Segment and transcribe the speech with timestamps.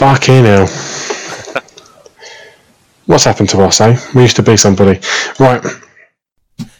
[0.00, 0.66] Fucking hell.
[3.04, 4.00] What's happened to us, eh?
[4.14, 4.98] We used to be somebody.
[5.38, 5.62] Right.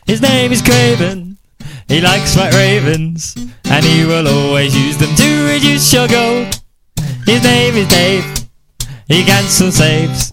[0.07, 1.37] His name is Craven.
[1.87, 6.63] He likes white ravens, and he will always use them to reduce your gold.
[7.27, 8.25] His name is Dave.
[9.07, 10.33] He cancels saves.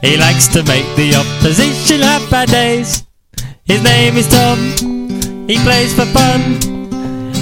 [0.00, 3.08] He likes to make the opposition have bad days.
[3.64, 5.48] His name is Tom.
[5.48, 6.40] He plays for fun.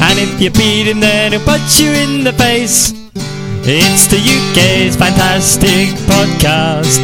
[0.01, 2.98] And if you beat him, then he'll punch you in the face.
[3.61, 7.03] It's the UK's fantastic podcast.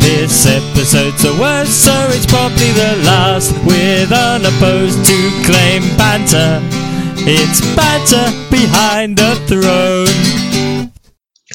[0.00, 3.52] This episode's the worst, so it's probably the last.
[3.66, 6.60] With unopposed to claim banter.
[7.28, 10.92] It's banter behind the throne.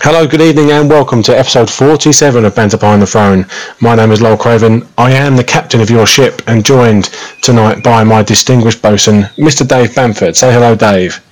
[0.03, 3.45] Hello, good evening, and welcome to episode 47 of Banter Behind the Throne.
[3.79, 4.87] My name is Lowell Craven.
[4.97, 7.05] I am the captain of your ship and joined
[7.41, 9.67] tonight by my distinguished bosun, Mr.
[9.67, 10.35] Dave Bamford.
[10.35, 11.23] Say hello, Dave.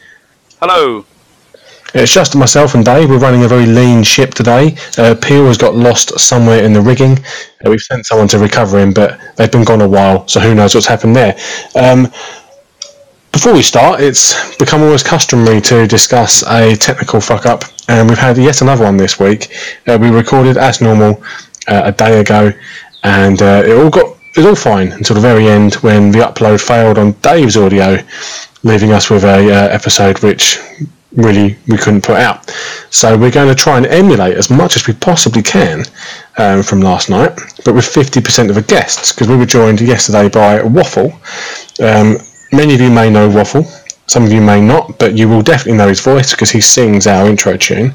[0.61, 1.05] Hello.
[1.93, 3.09] It's just myself and Dave.
[3.09, 4.75] We're running a very lean ship today.
[4.97, 7.17] Uh, Peel has got lost somewhere in the rigging.
[7.65, 10.53] Uh, we've sent someone to recover him, but they've been gone a while, so who
[10.53, 11.35] knows what's happened there.
[11.75, 12.11] Um,
[13.31, 18.17] before we start, it's become almost customary to discuss a technical fuck up, and we've
[18.17, 19.55] had yet another one this week.
[19.87, 21.23] Uh, we recorded as normal
[21.67, 22.51] uh, a day ago,
[23.03, 26.19] and uh, it all got it was all fine until the very end when the
[26.19, 27.97] upload failed on Dave's audio,
[28.61, 30.59] leaving us with a uh, episode which
[31.13, 32.49] really we couldn't put out.
[32.89, 35.83] So we're going to try and emulate as much as we possibly can
[36.37, 40.29] um, from last night, but with 50% of the guests, because we were joined yesterday
[40.29, 41.13] by Waffle.
[41.81, 42.17] Um,
[42.51, 43.63] many of you may know Waffle.
[44.07, 47.05] Some of you may not, but you will definitely know his voice because he sings
[47.05, 47.93] our intro tune.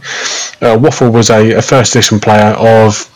[0.61, 3.11] Uh, Waffle was a, a first edition player of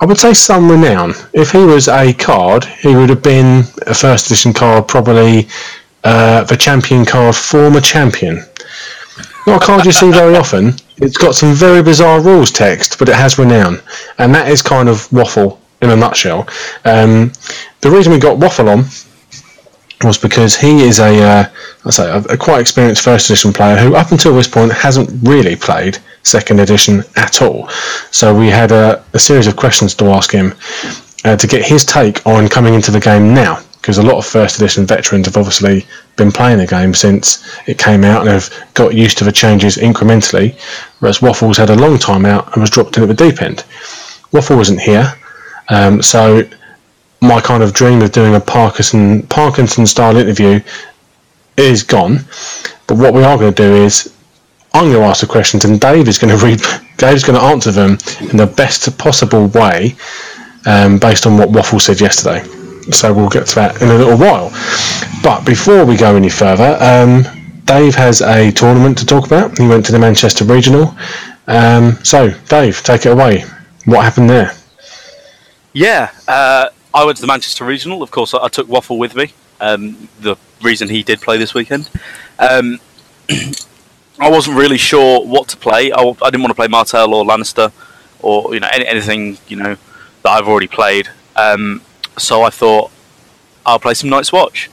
[0.00, 1.14] I would say some renown.
[1.32, 5.48] If he was a card, he would have been a first edition card, probably
[6.02, 8.44] uh, the champion card, former champion.
[9.46, 10.74] Not a card you see very often.
[10.96, 13.80] It's got some very bizarre rules text, but it has renown,
[14.18, 16.48] and that is kind of Waffle in a nutshell.
[16.84, 17.32] Um,
[17.82, 18.84] the reason we got Waffle on
[20.02, 21.48] was because he is a, uh,
[21.84, 25.10] I say, a, a quite experienced first edition player who, up until this point, hasn't
[25.28, 27.68] really played second edition at all.
[28.10, 30.54] So we had a, a series of questions to ask him
[31.24, 34.24] uh, to get his take on coming into the game now, because a lot of
[34.24, 35.84] first edition veterans have obviously
[36.16, 39.76] been playing the game since it came out and have got used to the changes
[39.76, 40.58] incrementally,
[41.00, 43.62] whereas Waffles had a long time out and was dropped in at the deep end.
[44.32, 45.12] Waffle wasn't here,
[45.68, 46.48] um, so
[47.20, 50.60] my kind of dream of doing a Parkinson Parkinson style interview
[51.58, 52.20] is gone.
[52.86, 54.14] But what we are going to do is
[54.72, 56.62] I'm going to ask the questions, and Dave is going to read.
[56.96, 57.98] Dave's going to answer them
[58.30, 59.94] in the best possible way,
[60.64, 62.63] um, based on what Waffle said yesterday.
[62.92, 64.50] So we'll get to that in a little while.
[65.22, 67.24] But before we go any further, um,
[67.64, 69.58] Dave has a tournament to talk about.
[69.58, 70.94] He went to the Manchester Regional.
[71.46, 73.44] Um, so, Dave, take it away.
[73.84, 74.52] What happened there?
[75.72, 78.02] Yeah, uh, I went to the Manchester Regional.
[78.02, 79.32] Of course, I, I took Waffle with me.
[79.60, 81.88] Um, the reason he did play this weekend.
[82.38, 82.80] Um,
[84.18, 85.90] I wasn't really sure what to play.
[85.90, 87.72] I, I, didn't want to play Martell or Lannister
[88.20, 89.76] or you know any, anything you know
[90.22, 91.08] that I've already played.
[91.36, 91.82] Um,
[92.16, 92.90] so I thought
[93.66, 94.70] I'll play some Night's Watch.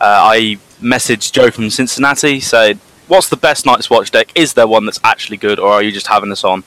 [0.00, 2.78] Uh, I messaged Joe from Cincinnati, said,
[3.08, 4.30] "What's the best Night's Watch deck?
[4.34, 6.64] Is there one that's actually good, or are you just having this on?"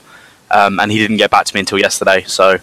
[0.50, 2.58] Um, and he didn't get back to me until yesterday, so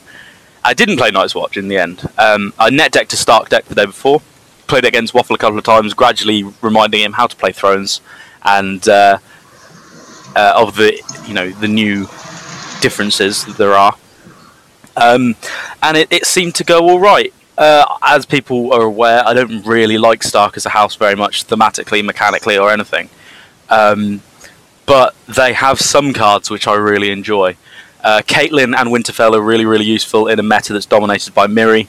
[0.63, 2.09] I didn't play Night's Watch in the end.
[2.17, 4.21] Um, I net decked a Stark deck the day before,
[4.67, 8.01] played against Waffle a couple of times, gradually reminding him how to play Thrones
[8.43, 9.19] and uh,
[10.35, 12.07] uh, of the you know the new
[12.81, 13.95] differences that there are.
[14.95, 15.35] Um,
[15.83, 17.33] and it, it seemed to go all right.
[17.57, 21.47] Uh, as people are aware, I don't really like Stark as a house very much,
[21.47, 23.09] thematically, mechanically, or anything.
[23.69, 24.21] Um,
[24.85, 27.57] but they have some cards which I really enjoy.
[28.03, 31.87] Uh, Catelyn and Winterfell are really, really useful in a meta that's dominated by Mirri,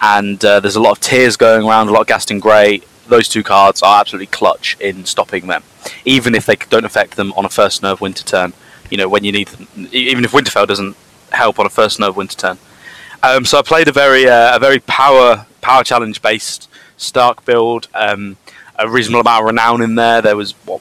[0.00, 2.82] and uh, there's a lot of tears going around, a lot of Ghaston Grey.
[3.08, 5.62] Those two cards are absolutely clutch in stopping them,
[6.04, 8.52] even if they don't affect them on a first nerve winter turn.
[8.90, 10.94] You know, when you need them, even if Winterfell doesn't
[11.32, 12.58] help on a first nerve winter turn.
[13.22, 17.88] Um, so I played a very uh, a very power power challenge based Stark build.
[17.94, 18.36] Um,
[18.78, 20.22] a reasonable amount of renown in there.
[20.22, 20.80] There was what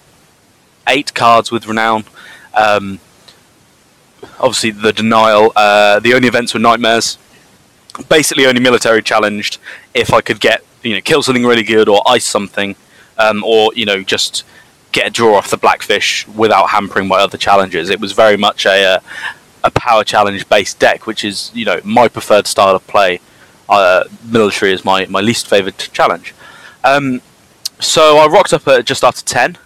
[0.88, 2.06] eight cards with renown.
[2.54, 3.00] Um,
[4.40, 5.52] obviously, the denial.
[5.56, 7.18] Uh, the only events were nightmares.
[8.10, 9.58] Basically, only military challenged.
[9.94, 12.76] If I could get you know kill something really good or ice something,
[13.18, 14.44] um, or you know just
[14.92, 17.90] get a draw off the blackfish without hampering my other challenges.
[17.90, 19.00] It was very much a uh,
[19.66, 23.20] a power challenge based deck, which is you know my preferred style of play.
[23.68, 26.36] Uh, military is my, my least favoured challenge.
[26.84, 27.20] Um,
[27.80, 29.58] so I rocked up at just after ten,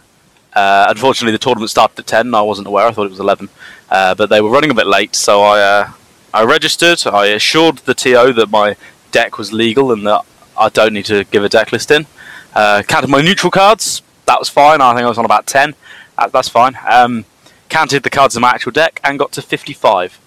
[0.54, 2.34] Uh, unfortunately, the tournament started at ten.
[2.34, 2.88] I wasn't aware.
[2.88, 3.50] I thought it was eleven,
[3.90, 5.92] uh, but they were running a bit late, so I uh,
[6.34, 7.06] I registered.
[7.06, 8.76] I assured the TO that my
[9.12, 10.22] deck was legal and that
[10.58, 12.08] I don't need to give a deck list in.
[12.56, 14.02] Uh, counted my neutral cards.
[14.26, 14.82] That was fine.
[14.82, 15.76] I think I was on about ten.
[16.18, 16.78] That, that's fine.
[16.90, 17.26] Um,
[17.70, 20.20] counted the cards in my actual deck and got to fifty-five,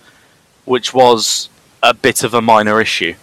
[0.65, 1.49] which was
[1.83, 3.15] a bit of a minor issue.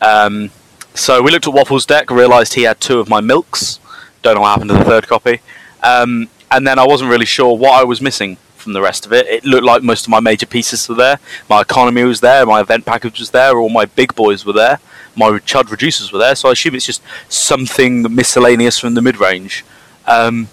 [0.00, 0.50] Um,
[0.94, 3.80] so we looked at Waffle's deck, realised he had two of my milks.
[4.22, 5.40] Don't know what happened to the third copy.
[5.82, 9.12] Um, and then I wasn't really sure what I was missing from the rest of
[9.12, 9.26] it.
[9.26, 11.18] It looked like most of my major pieces were there.
[11.50, 14.78] My economy was there, my event package was there, all my big boys were there,
[15.14, 16.34] my chud reducers were there.
[16.34, 19.64] So I assume it's just something miscellaneous from the mid range.
[20.06, 20.48] Um,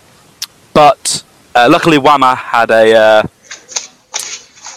[0.74, 1.24] but
[1.56, 3.24] uh, luckily, Whammer had a uh,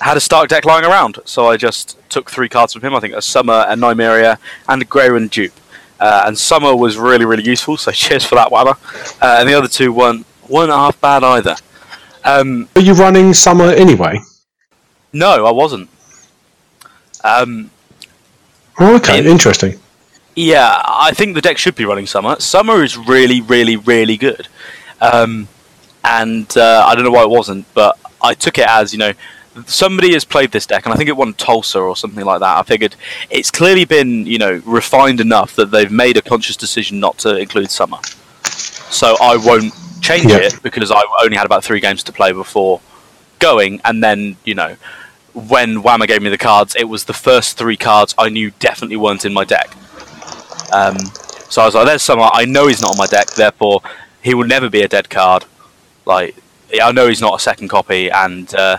[0.01, 2.95] had a Stark deck lying around, so I just took three cards from him.
[2.95, 4.39] I think a Summer, a Nymeria,
[4.69, 5.53] and a Grey Wind dupe.
[6.01, 8.77] Uh, and Summer was really, really useful, so cheers for that, Whammer.
[9.23, 11.57] Uh, and the other two weren't, weren't half bad either.
[12.25, 14.19] Um, Are you running summer anyway?
[15.13, 15.89] no, I wasn't.
[17.23, 17.71] Um,
[18.81, 19.79] Oh, okay, In- interesting.
[20.35, 22.41] Yeah, I think the deck should be running Summer.
[22.41, 24.49] Summer is really, really, really good.
[25.01, 25.47] Um,
[26.05, 29.13] and uh, I don't know why it wasn't, but I took it as, you know,
[29.67, 32.59] somebody has played this deck, and I think it won Tulsa or something like that.
[32.59, 32.97] I figured
[33.31, 37.37] it's clearly been, you know, refined enough that they've made a conscious decision not to
[37.37, 37.99] include Summer.
[38.43, 40.39] So I won't change Yeah.
[40.39, 42.81] it because I only had about three games to play before
[43.39, 44.77] going, and then, you know,
[45.33, 48.97] when Whammer gave me the cards, it was the first three cards I knew definitely
[48.97, 49.75] weren't in my deck.
[50.73, 50.97] Um,
[51.49, 52.29] so I was like, "There's summer.
[52.33, 53.83] I know he's not on my deck, therefore
[54.23, 55.45] he will never be a dead card."
[56.07, 56.37] Like,
[56.83, 58.79] I know he's not a second copy, and uh,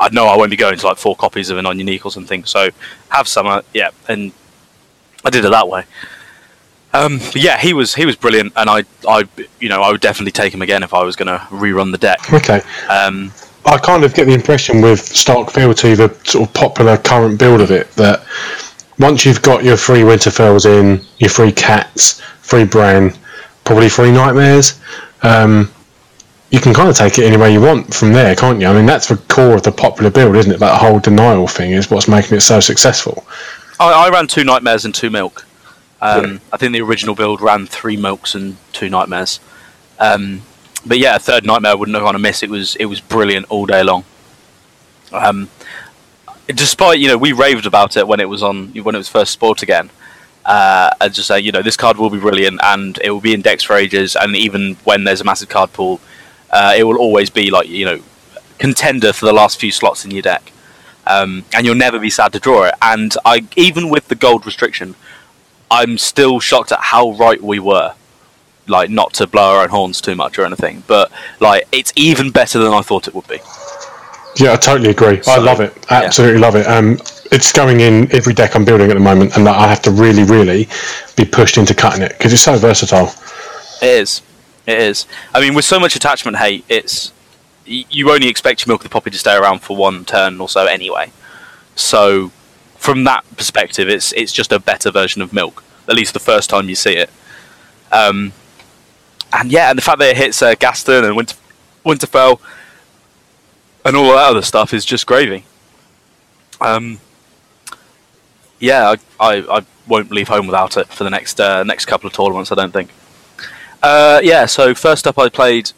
[0.00, 2.44] I know I won't be going to like four copies of a non-unique or something.
[2.44, 2.70] So
[3.08, 4.32] have summer, yeah, and
[5.24, 5.84] I did it that way.
[6.92, 9.24] Um, yeah, he was he was brilliant, and I I
[9.58, 11.98] you know I would definitely take him again if I was going to rerun the
[11.98, 12.32] deck.
[12.32, 12.60] Okay.
[12.88, 13.32] Um,
[13.66, 17.60] I kind of get the impression with Stark Fealty, the sort of popular current build
[17.60, 18.24] of it, that
[18.98, 23.16] once you've got your three Winterfells in, your three Cats, three Bran,
[23.64, 24.80] probably three Nightmares,
[25.22, 25.72] um,
[26.50, 28.66] you can kind of take it any way you want from there, can't you?
[28.66, 30.58] I mean, that's the core of the popular build, isn't it?
[30.60, 33.26] That whole denial thing is what's making it so successful.
[33.80, 35.46] I, I ran two nightmares and two milk.
[36.00, 36.38] Um, Yeah.
[36.52, 39.40] I think the original build ran three milks and two nightmares.
[39.98, 40.42] Um,
[40.86, 42.42] but yeah, a third nightmare I wouldn't want to miss.
[42.42, 44.04] It was it was brilliant all day long.
[45.12, 45.48] Um,
[46.46, 49.32] despite you know we raved about it when it was on when it was first
[49.32, 49.90] sport again.
[50.44, 53.32] Uh, and just say you know this card will be brilliant and it will be
[53.32, 56.00] indexed for ages and even when there's a massive card pool,
[56.54, 58.00] uh, it will always be like you know
[58.58, 60.52] contender for the last few slots in your deck
[61.06, 62.74] um, and you'll never be sad to draw it.
[62.82, 64.94] And I, even with the gold restriction,
[65.70, 67.94] I'm still shocked at how right we were.
[68.66, 72.30] Like, not to blow our own horns too much or anything, but like, it's even
[72.30, 73.38] better than I thought it would be.
[74.36, 75.20] Yeah, I totally agree.
[75.26, 75.76] I love it.
[75.90, 76.04] yeah.
[76.04, 76.66] Absolutely love it.
[76.66, 76.98] Um,
[77.30, 80.24] it's going in every deck I'm building at the moment, and I have to really,
[80.24, 80.66] really
[81.14, 83.12] be pushed into cutting it because it's so versatile.
[83.82, 84.22] It is.
[84.66, 85.06] It is.
[85.34, 87.12] I mean, with so much attachment hate, it's
[87.66, 90.48] you only expect your milk of the poppy to stay around for one turn or
[90.48, 91.10] so anyway.
[91.76, 92.30] So,
[92.76, 95.62] from that perspective, it's it's just a better version of milk.
[95.88, 97.10] At least the first time you see it.
[97.92, 98.32] Um,
[99.32, 101.36] and yeah, and the fact that it hits uh, Ghaston and Winter,
[101.84, 102.40] Winterfell
[103.84, 105.44] and all that other stuff is just gravy.
[106.60, 107.00] Um,
[108.58, 112.06] yeah, I, I, I won't leave home without it for the next uh, next couple
[112.06, 112.50] of tournaments.
[112.50, 112.90] I don't think.
[113.84, 115.72] Uh, yeah, so first up I played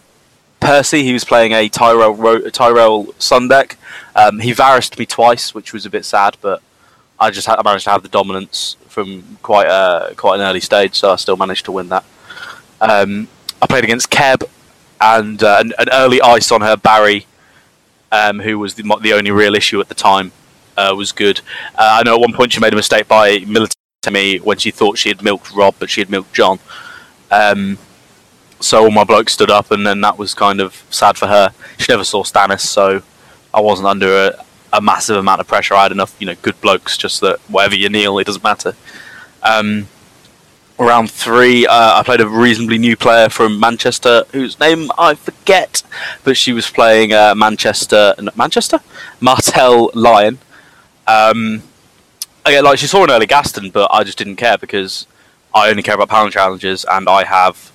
[0.61, 1.03] Percy.
[1.03, 3.77] He was playing a Tyrell Ro- Tyrell Sun deck.
[4.15, 6.63] Um, he Varused me twice, which was a bit sad, but
[7.19, 10.95] I just I managed to have the dominance from quite a quite an early stage,
[10.95, 12.05] so I still managed to win that.
[12.81, 13.27] Um,
[13.61, 14.45] I played against Keb
[15.01, 17.27] and uh, an, an early ice on her Barry,
[18.13, 20.31] um, who was the, the only real issue at the time.
[20.77, 21.41] Uh, was good.
[21.75, 24.59] Uh, I know at one point she made a mistake by military to me when
[24.59, 26.61] she thought she had milked Robb, but she had milked Jon.
[27.33, 27.79] Um,
[28.61, 31.53] so all my blokes stood up, and then that was kind of sad for her.
[31.79, 33.03] She never saw Stannis, so
[33.53, 35.75] I wasn't under a, a massive amount of pressure.
[35.75, 36.97] I had enough, you know, good blokes.
[36.97, 38.75] Just that wherever you kneel, it doesn't matter.
[39.43, 39.89] Um,
[40.79, 45.83] round three, uh, I played a reasonably new player from Manchester, whose name I forget,
[46.25, 48.81] but she was playing uh, Manchester, Manchester,
[49.21, 50.39] Martell Lion.
[51.07, 51.63] Um,
[52.45, 55.07] again, like she saw an early Ghaston, but I just didn't care because
[55.55, 57.73] I only care about pound challenges, and I have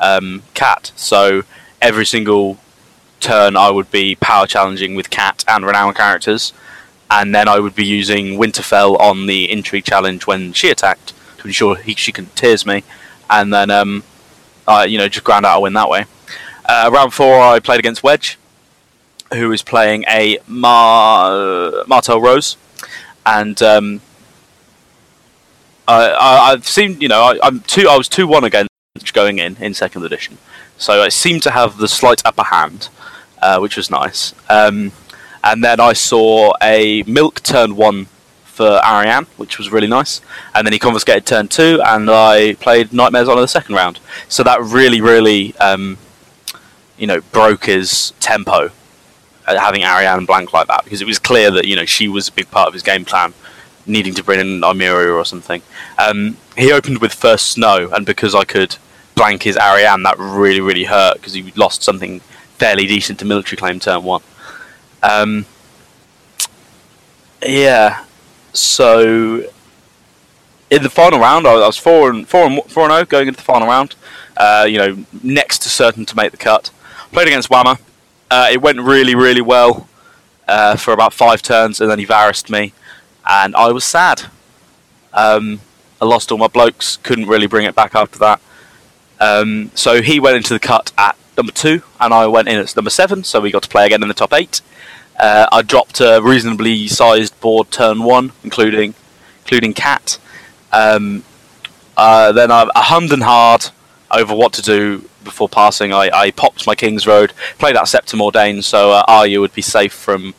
[0.00, 0.92] um, Cat.
[0.96, 1.42] So
[1.80, 2.58] every single
[3.20, 6.52] turn, I would be power challenging with Cat and renown characters,
[7.10, 11.46] and then I would be using Winterfell on the intrigue challenge when she attacked to
[11.46, 12.82] ensure he, she can tears me,
[13.28, 14.02] and then um,
[14.66, 16.06] I, you know just ground out a win that way.
[16.64, 18.38] Uh, round four, I played against Wedge,
[19.32, 22.56] who is playing a Mar- Martell Rose,
[23.26, 24.00] and um,
[25.88, 27.88] I, I've seen, you know, I, I'm two.
[27.88, 28.69] I was two one against
[29.12, 30.38] going in in second edition,
[30.78, 32.88] so I seemed to have the slight upper hand,
[33.40, 34.34] uh, which was nice.
[34.48, 34.92] Um,
[35.42, 38.06] and then I saw a Milk turn one
[38.44, 40.20] for Arianne, which was really nice.
[40.54, 44.00] And then he confiscated turn two, and I played Nightmares on the second round.
[44.28, 45.96] So that really, really, um,
[46.98, 48.70] you know, broke his tempo
[49.46, 52.28] uh, having Arianne blank like that because it was clear that you know she was
[52.28, 53.32] a big part of his game plan,
[53.86, 55.62] needing to bring in Armira or something.
[55.98, 58.76] Um, he opened with first snow, and because I could
[59.20, 62.20] blank his Arianne, that really, really hurt because he lost something
[62.56, 64.22] fairly decent to military claim turn one.
[65.02, 65.44] Um,
[67.46, 68.06] yeah,
[68.54, 69.44] so
[70.70, 73.36] in the final round, I was four and four and four and zero going into
[73.36, 73.94] the final round.
[74.38, 76.70] Uh, you know, next to certain to make the cut.
[77.12, 77.78] Played against Whammer.
[78.30, 79.86] Uh, it went really, really well
[80.48, 82.72] uh, for about five turns, and then he varused me,
[83.28, 84.22] and I was sad.
[85.12, 85.60] Um,
[86.00, 86.96] I lost all my blokes.
[87.02, 88.40] Couldn't really bring it back after that.
[89.20, 92.74] Um, so he went into the cut at number two, and I went in at
[92.74, 93.24] number seven.
[93.24, 94.60] So we got to play again in the top eight.
[95.18, 98.94] Uh, I dropped a reasonably sized board turn one, including
[99.44, 100.18] including cat.
[100.72, 101.24] Um,
[101.96, 103.66] uh, then I, I, hummed and hard
[104.10, 105.92] over what to do before passing.
[105.92, 109.62] I, I popped my King's Road, played out Septa Mordane, so uh, Arya would be
[109.62, 110.34] safe from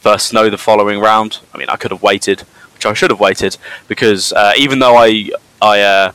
[0.00, 1.38] first snow the following round.
[1.54, 2.40] I mean, I could have waited,
[2.74, 3.56] which I should have waited,
[3.86, 6.12] because uh, even though I I uh,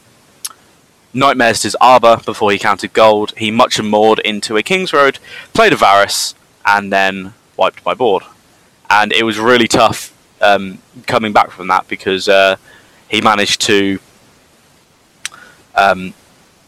[1.13, 5.19] nightmares his Arbor before he counted gold, he much and moored into a King's Road,
[5.53, 6.33] played a Varys,
[6.65, 8.23] and then wiped my board,
[8.89, 12.55] and it was really tough um, coming back from that because uh,
[13.09, 13.99] he managed to
[15.75, 16.13] um,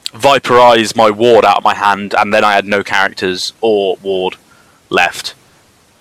[0.08, 4.36] viperize my ward out of my hand, and then I had no characters or ward
[4.90, 5.34] left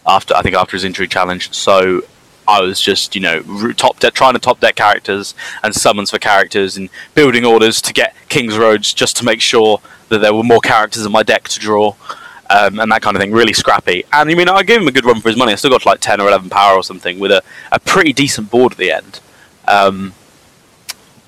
[0.07, 1.53] after I think after his injury challenge.
[1.55, 2.03] So
[2.47, 6.77] I was just you know top trying to top deck characters and summons for characters
[6.77, 10.61] and building orders to get King's Roads just to make sure that there were more
[10.61, 11.95] characters in my deck to draw
[12.51, 13.33] um, and that kind of thing.
[13.33, 14.05] Really scrappy.
[14.13, 15.53] And I mean, I gave him a good run for his money.
[15.53, 18.51] I still got like ten or eleven power or something with a, a pretty decent
[18.51, 19.21] board at the end.
[19.69, 20.15] Um,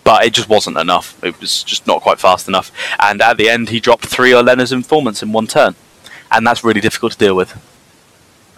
[0.02, 1.22] but it just wasn't enough.
[1.22, 2.70] It was just not quite fast enough.
[2.98, 5.76] And at the end, he dropped three Olenna's informants in one turn,
[6.32, 7.50] and that's really difficult to deal with.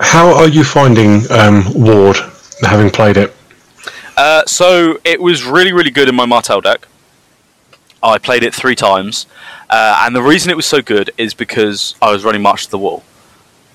[0.00, 2.16] How are you finding um, Ward,
[2.62, 3.34] having played it?
[4.16, 6.86] Uh, so it was really, really good in my Martel deck.
[8.02, 9.26] I played it three times,
[9.68, 12.70] uh, and the reason it was so good is because I was running March to
[12.70, 13.02] the Wall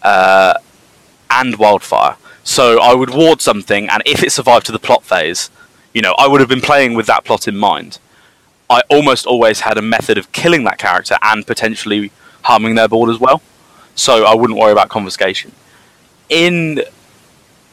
[0.01, 0.55] uh,
[1.29, 2.15] and Wildfire.
[2.43, 5.49] So I would ward something, and if it survived to the plot phase,
[5.93, 7.99] you know, I would have been playing with that plot in mind.
[8.69, 12.11] I almost always had a method of killing that character and potentially
[12.43, 13.41] harming their board as well.
[13.95, 15.51] So I wouldn't worry about confiscation.
[16.29, 16.83] In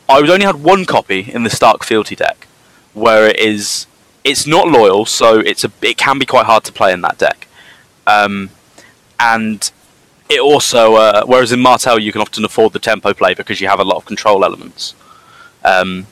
[0.09, 2.49] I only had one copy in the Stark Fealty deck,
[2.95, 3.87] where it is
[4.25, 7.19] it's not loyal, so it's a it can be quite hard to play in that
[7.19, 7.49] deck.
[8.07, 8.51] Um,
[9.19, 9.71] and
[10.29, 13.69] it also, uh, whereas in Martell you can often afford the tempo play because you
[13.69, 14.95] have a lot of control elements.
[15.65, 16.07] Um,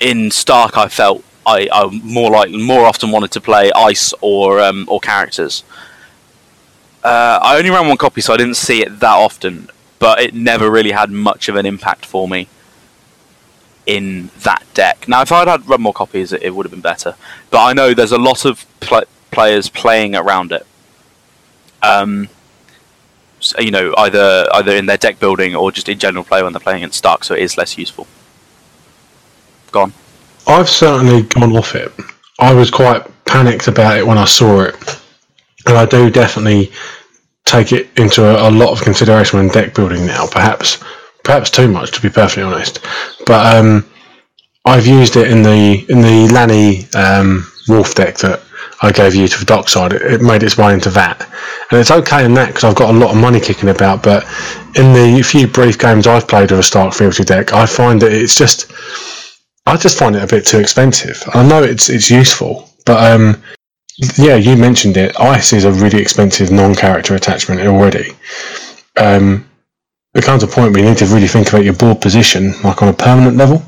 [0.00, 4.60] in Stark, I felt I, I, more like more often wanted to play ice or
[4.60, 5.64] um, or characters.
[7.02, 10.34] Uh, I only ran one copy, so I didn't see it that often, but it
[10.34, 12.48] never really had much of an impact for me
[13.86, 15.08] in that deck.
[15.08, 17.16] Now, if I'd had run more copies, it, it would have been better.
[17.50, 20.66] But I know there's a lot of pl- players playing around it.
[21.82, 22.28] Um,
[23.40, 26.52] so, you know, either either in their deck building or just in general play when
[26.52, 28.06] they're playing against Stark, so it is less useful.
[29.70, 29.92] Gone.
[30.46, 31.92] I've certainly gone off it.
[32.38, 34.74] I was quite panicked about it when I saw it,
[35.66, 36.72] and I do definitely
[37.44, 40.26] take it into a, a lot of consideration when deck building now.
[40.26, 40.82] Perhaps
[41.24, 42.80] perhaps too much to be perfectly honest.
[43.26, 43.84] But um,
[44.64, 48.42] I've used it in the in the Lanny um, Wolf deck that
[48.82, 49.92] I gave you to the Dockside.
[49.92, 51.28] It, it made its way into that,
[51.70, 54.02] and it's okay in that because I've got a lot of money kicking about.
[54.02, 54.24] But
[54.76, 58.12] in the few brief games I've played with a Stark Fealty deck, I find that
[58.12, 58.72] it's just
[59.66, 61.22] I just find it a bit too expensive.
[61.32, 63.42] I know it's it's useful, but um,
[64.16, 65.18] yeah, you mentioned it.
[65.18, 68.12] Ice is a really expensive non-character attachment already.
[68.96, 69.48] Um,
[70.14, 72.54] there comes to a point where you need to really think about your board position,
[72.62, 73.62] like on a permanent level.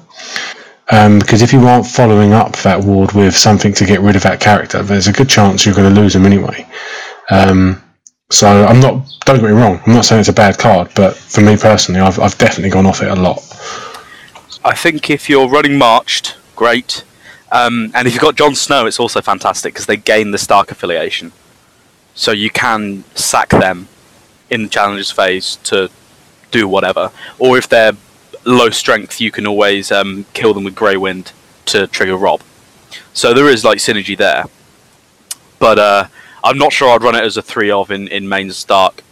[0.89, 4.23] Um, because if you aren't following up that ward with something to get rid of
[4.23, 6.65] that character, there's a good chance you're going to lose them anyway.
[7.31, 7.83] Um,
[8.31, 9.05] so I'm not.
[9.25, 9.81] Don't get me wrong.
[9.85, 12.87] I'm not saying it's a bad card, but for me personally, I've I've definitely gone
[12.87, 13.39] off it a lot.
[14.65, 17.05] I think if you're running marched, great.
[17.53, 20.71] Um, and if you've got Jon Snow, it's also fantastic because they gain the Stark
[20.71, 21.33] affiliation,
[22.15, 23.89] so you can sack them
[24.51, 25.91] in the challenges phase to
[26.51, 27.93] do whatever, or if they're
[28.45, 31.33] low strength, you can always um, kill them with Grey Wind
[31.67, 32.43] to trigger Robb.
[33.13, 34.45] So there is like synergy there,
[35.59, 36.07] but uh,
[36.45, 39.03] I'm not sure I'd run it as a three of in in main Stark.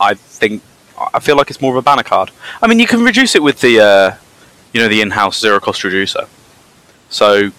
[0.00, 0.62] I think
[1.14, 2.30] I feel like it's more of a banner card.
[2.62, 4.16] I mean, you can reduce it with the uh,
[4.72, 6.26] you know the in-house zero cost reducer.
[7.10, 7.50] So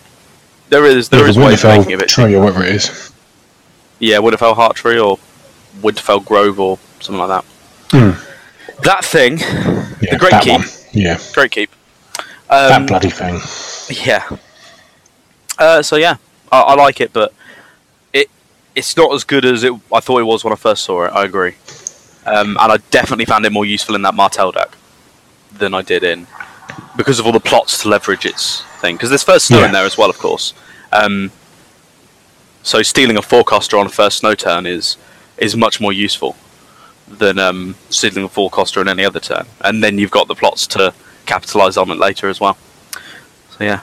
[0.70, 3.12] there is there Yeah, is the ways of making it tree or whatever it is.
[4.00, 5.20] Yeah, Winterfell Heart Tree or
[5.82, 7.46] Winterfell Grove or something like that.
[7.92, 8.29] Hmm.
[8.84, 10.52] That thing, Yeah, the Great that Keep.
[10.54, 10.66] one.
[10.92, 11.70] Yeah, Great Keep.
[12.50, 13.40] that Um, bloody thing.
[14.06, 14.24] yeah.
[15.58, 16.16] Uh, so yeah,
[16.52, 17.34] I, I like it, but
[18.14, 18.30] it
[18.76, 21.10] it's not as good as it I thought it was when I first saw it.
[21.14, 21.56] I agree,
[22.26, 24.70] um, and I definitely found it more useful in that Martell deck
[25.52, 26.28] than I did in
[26.96, 28.96] because of all the plots to leverage its thing.
[28.96, 29.66] Because there's first snow Yeah.
[29.66, 30.54] in there as well, of course.
[30.94, 31.32] Um,
[32.64, 34.96] so stealing a forecaster on a first snow turn is
[35.38, 36.36] is much more useful
[37.18, 40.94] than um, a forecaster on any other turn, and then you've got the plots to
[41.26, 42.58] capitalise on it later as well.
[43.58, 43.82] So yeah.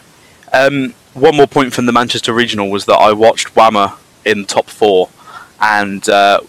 [0.52, 4.68] Um, one more point from the Manchester Regional was that I watched Whammer in top
[4.68, 5.08] four,
[5.60, 6.40] and uh,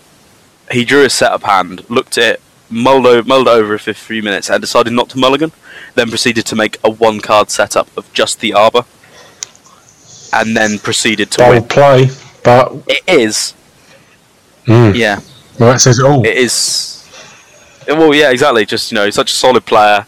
[0.72, 4.22] he drew his setup hand, looked at it, mulled, o- mulled over for a few
[4.22, 5.52] minutes, and decided not to mulligan.
[5.96, 8.86] Then proceeded to make a one-card setup of just the Arbor,
[10.34, 11.64] and then proceeded to Bold win.
[11.64, 12.10] play,
[12.44, 13.54] but It is,
[14.66, 15.22] mm, yeah,
[15.60, 16.26] well, that says it all.
[16.26, 16.94] it is.
[17.88, 18.66] Well, yeah, exactly.
[18.66, 20.06] Just you know, such a solid player,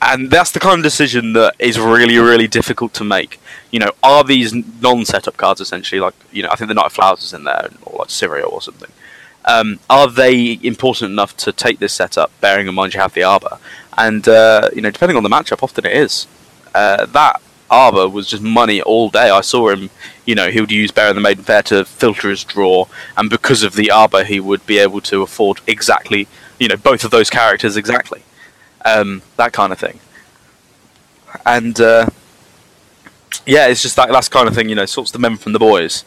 [0.00, 3.40] and that's the kind of decision that is really, really difficult to make.
[3.70, 6.48] You know, are these non-setup cards essentially like you know?
[6.50, 8.90] I think the Knight of Flowers is in there, or like Syria or something.
[9.44, 13.22] Um, are they important enough to take this setup, bearing in mind you have the
[13.22, 13.58] Arbor?
[13.96, 16.26] And uh, you know, depending on the matchup, often it is.
[16.74, 19.30] Uh, that Arbor was just money all day.
[19.30, 19.90] I saw him,
[20.24, 23.28] you know, he would use Bear and the Maiden Fair to filter his draw, and
[23.28, 27.10] because of the Arbor, he would be able to afford exactly, you know, both of
[27.10, 28.22] those characters exactly.
[28.84, 30.00] Um, that kind of thing.
[31.44, 32.08] And uh,
[33.46, 35.58] yeah, it's just that that's kind of thing, you know, sorts the men from the
[35.58, 36.04] boys,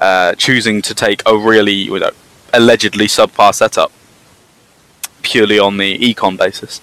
[0.00, 2.10] uh, choosing to take a really, you know,
[2.52, 3.92] allegedly subpar setup
[5.22, 6.80] purely on the econ basis.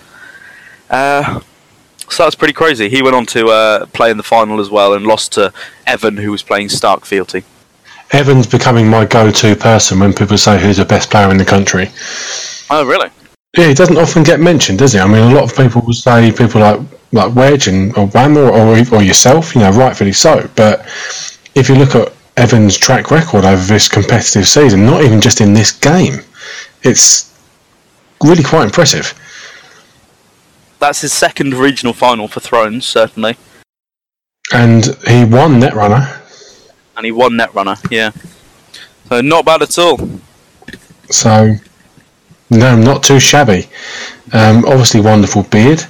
[0.89, 1.39] Uh,
[2.13, 2.89] so that's pretty crazy.
[2.89, 5.51] He went on to uh, play in the final as well and lost to
[5.87, 7.43] Evan, who was playing Stark Fealty.
[8.11, 11.89] Evan's becoming my go-to person when people say who's the best player in the country.
[12.69, 13.09] Oh, really?
[13.57, 14.99] Yeah, he doesn't often get mentioned, does he?
[14.99, 16.79] I mean, a lot of people will say people like
[17.11, 20.49] like Wedge and or Whammer or, or yourself, you know, rightfully so.
[20.55, 20.81] But
[21.53, 25.53] if you look at Evan's track record over this competitive season, not even just in
[25.53, 26.15] this game,
[26.81, 27.31] it's
[28.23, 29.13] really quite impressive.
[30.83, 33.37] That's his second regional final for Thrones, certainly.
[34.51, 36.19] And he won Netrunner,
[36.97, 38.11] And he won Netrunner, yeah.
[39.07, 39.97] So not bad at all.
[41.09, 41.55] so
[42.49, 43.69] no, not too shabby.
[44.33, 45.81] Um, obviously, wonderful beard,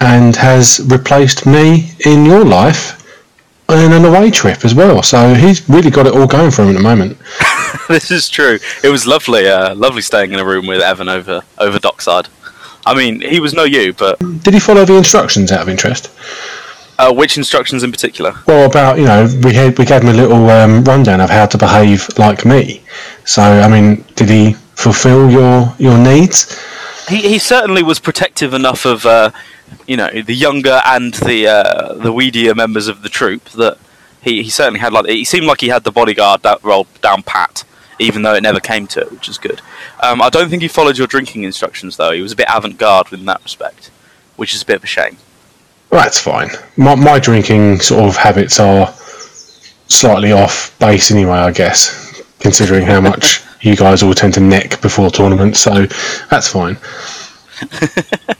[0.00, 2.96] and has replaced me in your life
[3.68, 5.00] in an away trip as well.
[5.04, 7.16] So he's really got it all going for him at the moment.
[7.88, 8.58] this is true.
[8.82, 12.26] It was lovely, uh, lovely staying in a room with Evan over over Dockside.
[12.90, 16.10] I mean, he was no you, but Did he follow the instructions out of interest?
[17.00, 18.34] uh, which instructions in particular?
[18.46, 21.46] Well, about you know, we had we gave him a little um, rundown of how
[21.46, 22.82] to behave like me.
[23.24, 26.38] So, I mean, did he fulfil your your needs?
[27.08, 29.30] He, he certainly was protective enough of, uh,
[29.86, 33.78] you know, the younger and the uh, the weedier members of the troop that
[34.20, 37.22] he, he certainly had like he seemed like he had the bodyguard that rolled down
[37.22, 37.64] pat,
[38.00, 39.60] even though it never came to it, which is good.
[40.02, 42.12] Um, I don't think he followed your drinking instructions though.
[42.12, 43.90] He was a bit avant-garde in that respect,
[44.36, 45.16] which is a bit of a shame.
[45.90, 46.50] That's fine.
[46.76, 48.92] My my drinking sort of habits are
[49.88, 54.80] slightly off base anyway, I guess, considering how much you guys all tend to neck
[54.80, 55.60] before tournaments.
[55.60, 55.86] So
[56.30, 56.78] that's fine.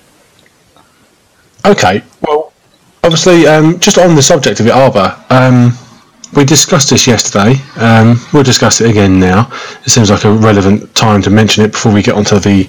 [1.64, 2.03] Okay.
[2.23, 2.53] Well,
[3.05, 5.73] obviously, um, just on the subject of it, Arbor, um,
[6.35, 7.55] we discussed this yesterday.
[7.77, 9.51] Um, we'll discuss it again now.
[9.85, 12.69] It seems like a relevant time to mention it before we get onto the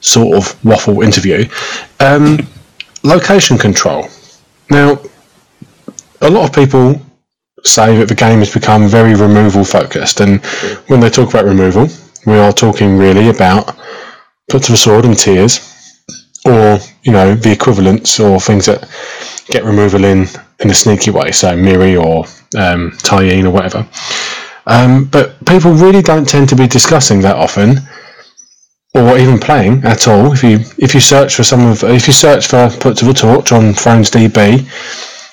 [0.00, 1.46] sort of waffle interview.
[2.00, 2.38] Um,
[3.02, 4.08] location control.
[4.70, 4.98] Now,
[6.20, 7.00] a lot of people
[7.64, 10.44] say that the game has become very removal focused, and
[10.86, 11.88] when they talk about removal,
[12.26, 13.76] we are talking really about
[14.48, 15.60] put to the sword and tears,
[16.46, 18.88] or you know the equivalents or things that
[19.46, 20.26] get removal in
[20.60, 23.86] in a sneaky way, so Mirri or um, Tyene or whatever.
[24.66, 27.78] Um, but people really don't tend to be discussing that often,
[28.94, 30.32] or even playing at all.
[30.32, 33.14] If you if you search for some of if you search for put to the
[33.14, 34.66] torch on Thrones DB,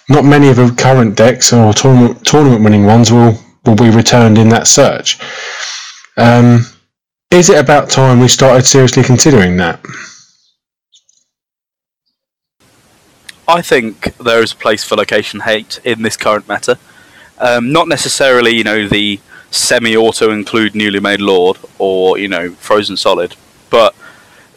[0.09, 4.37] not many of the current decks or tournament tournament winning ones will will be returned
[4.37, 5.19] in that search.
[6.17, 6.65] Um,
[7.31, 9.79] Is it about time we started seriously considering that?
[13.47, 16.79] I think there is a place for location hate in this current meta.
[17.39, 19.19] Um, not necessarily, you know, the
[19.51, 23.35] semi-auto include newly made Lord or you know Frozen Solid,
[23.69, 23.95] but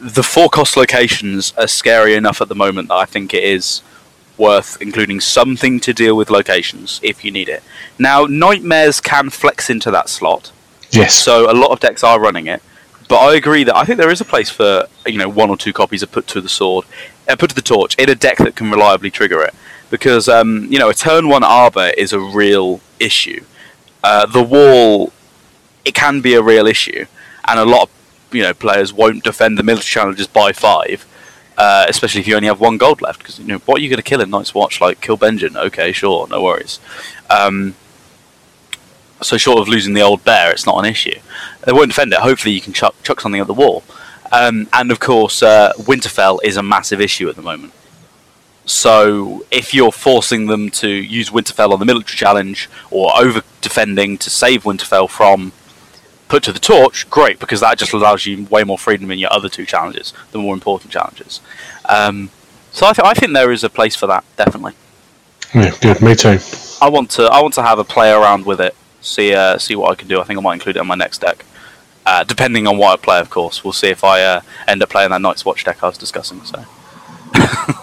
[0.01, 3.83] the four cost locations are scary enough at the moment that I think it is
[4.37, 7.63] worth including something to deal with locations if you need it.
[7.99, 10.51] Now, Nightmares can flex into that slot,
[10.91, 11.15] Yes.
[11.15, 12.63] so a lot of decks are running it.
[13.09, 15.57] But I agree that I think there is a place for you know one or
[15.57, 16.85] two copies of Put to the Sword,
[17.29, 19.55] uh, Put to the Torch in a deck that can reliably trigger it,
[19.93, 23.45] because um, you know a turn one Arbor is a real issue.
[24.03, 25.13] Uh, the wall,
[25.85, 27.05] it can be a real issue,
[27.47, 27.91] and a lot of
[28.35, 31.07] you know players won't defend the military challenges by five,
[31.59, 33.19] uh, especially if you only have one gold left.
[33.19, 34.81] Because you know what are you going to kill in Night's Watch?
[34.81, 35.57] Like kill Benjen?
[35.57, 36.81] Okay, sure, no worries.
[37.29, 37.75] Um,
[39.21, 41.21] so short of losing the old bear, it's not an issue.
[41.67, 42.21] They won't defend it.
[42.21, 43.85] Hopefully, you can chuck, chuck something at the wall.
[44.33, 47.75] Um, and of course, uh, Winterfell is a massive issue at the moment.
[48.73, 54.17] So if you're forcing them to use Winterfell on the military challenge or over defending
[54.19, 55.53] to save Winterfell from
[56.29, 59.31] put to the torch, great because that just allows you way more freedom in your
[59.31, 61.43] other two challenges, the more important challenges.
[61.87, 62.31] Um,
[62.71, 64.73] so I, th- I think there is a place for that definitely.
[65.55, 66.01] Yeah, good.
[66.01, 66.39] Me too.
[66.81, 69.77] I want to I want to have a play around with it, see uh, see
[69.77, 70.19] what I can do.
[70.19, 71.45] I think I might include it in my next deck,
[72.07, 73.21] uh, depending on what I play.
[73.21, 75.89] Of course, we'll see if I uh, end up playing that Night's Watch deck I
[75.89, 76.43] was discussing.
[76.45, 76.65] So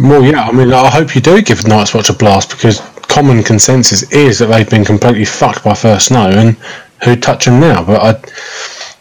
[0.00, 0.42] Well, yeah.
[0.42, 4.38] I mean, I hope you do give Night's Watch a blast because common consensus is
[4.38, 6.56] that they've been completely fucked by First Snow, and
[7.02, 7.84] who'd touch them now?
[7.84, 8.32] But I,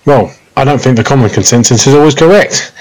[0.06, 2.74] well, I don't think the common consensus is always correct.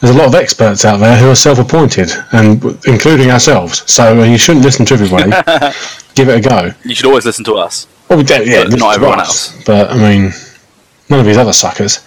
[0.00, 3.90] There's a lot of experts out there who are self-appointed, and including ourselves.
[3.90, 5.30] So you shouldn't listen to everybody.
[6.14, 6.70] give it a go.
[6.84, 7.86] you should always listen to us.
[8.08, 10.32] Well, we don't, yeah, not everyone us, But I mean,
[11.10, 12.00] none of these other suckers.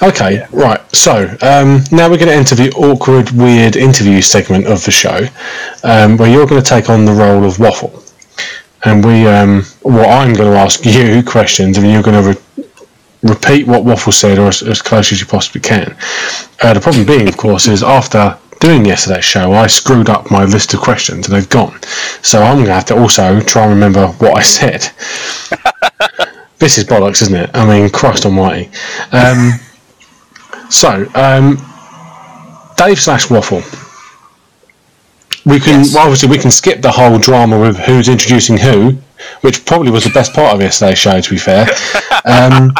[0.00, 0.80] Okay, right.
[0.94, 5.26] So um, now we're going to enter the awkward, weird interview segment of the show,
[5.82, 8.00] um, where you're going to take on the role of Waffle,
[8.84, 12.64] and we, um, well, I'm going to ask you questions, and you're going to re-
[13.24, 15.96] repeat what Waffle said, or as, as close as you possibly can.
[16.62, 20.44] Uh, the problem being, of course, is after doing yesterday's show, I screwed up my
[20.44, 21.76] list of questions, and they've gone.
[22.22, 24.82] So I'm going to have to also try and remember what I said.
[26.60, 27.50] this is bollocks, isn't it?
[27.52, 28.70] I mean, Christ Almighty.
[30.70, 31.56] So, um,
[32.76, 33.62] Dave slash Waffle.
[35.44, 35.94] We can Yes.
[35.94, 38.98] well, obviously we can skip the whole drama with who's introducing who,
[39.40, 41.20] which probably was the best part of yesterday's show.
[41.20, 41.62] To be fair,
[42.24, 42.72] um,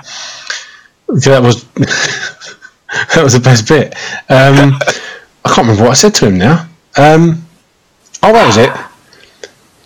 [1.08, 3.94] that was that was the best bit.
[4.28, 4.78] Um,
[5.44, 6.68] I can't remember what I said to him now.
[6.96, 7.46] Um,
[8.22, 8.70] oh, that was it.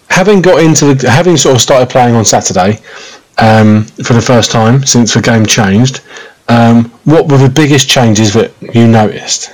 [0.09, 2.81] Having got into the, having sort of started playing on Saturday
[3.38, 6.01] um, for the first time since the game changed,
[6.48, 9.50] um, what were the biggest changes that you noticed?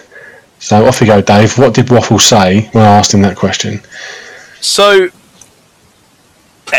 [0.58, 1.56] So off you go, Dave.
[1.56, 3.80] What did Waffle say when I asked him that question?
[4.60, 5.08] So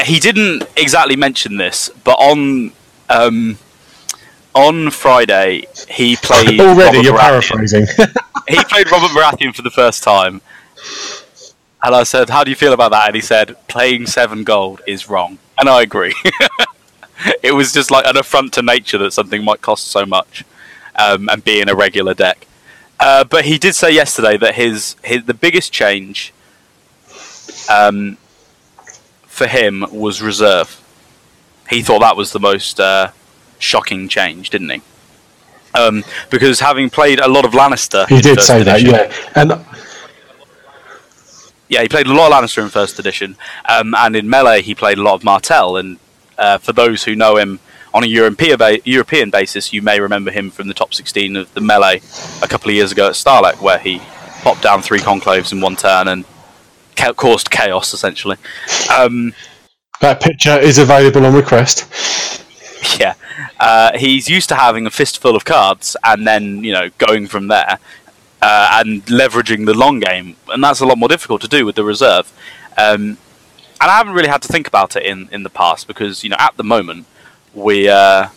[0.03, 2.71] he didn't exactly mention this, but on
[3.09, 3.57] um,
[4.53, 7.19] on Friday he played Already, Robert you're Baratheon.
[7.19, 7.87] paraphrasing.
[8.47, 10.41] he played Robert Baratheon for the first time.
[11.81, 13.07] And I said, How do you feel about that?
[13.07, 15.39] And he said, Playing seven gold is wrong.
[15.57, 16.13] And I agree.
[17.43, 20.43] it was just like an affront to nature that something might cost so much
[20.95, 22.47] um, and be in a regular deck.
[22.99, 26.33] Uh, but he did say yesterday that his, his the biggest change
[27.69, 28.17] um,
[29.23, 30.75] for him was reserve.
[31.69, 33.11] He thought that was the most uh,
[33.57, 34.81] shocking change, didn't he?
[35.75, 39.13] Um, because having played a lot of Lannister, he did say that, yeah.
[39.35, 39.63] And
[41.69, 43.37] yeah, he played a lot of Lannister in first edition,
[43.69, 45.77] um, and in melee he played a lot of Martell.
[45.77, 45.99] And
[46.39, 47.59] uh, for those who know him
[47.93, 51.53] on a European ba- European basis, you may remember him from the top 16 of
[51.53, 52.01] the melee
[52.41, 54.01] a couple of years ago at Starlek, where he
[54.41, 56.25] popped down three conclaves in one turn and
[56.95, 58.37] ca- caused chaos essentially.
[58.95, 59.33] Um,
[60.01, 61.85] that picture is available on request.
[62.99, 63.15] yeah,
[63.59, 67.47] uh, he's used to having a fistful of cards and then you know going from
[67.47, 67.79] there
[68.41, 71.75] uh, and leveraging the long game, and that's a lot more difficult to do with
[71.75, 72.31] the reserve.
[72.77, 73.17] Um,
[73.81, 76.29] and I haven't really had to think about it in, in the past because you
[76.29, 77.05] know at the moment
[77.53, 78.29] we uh,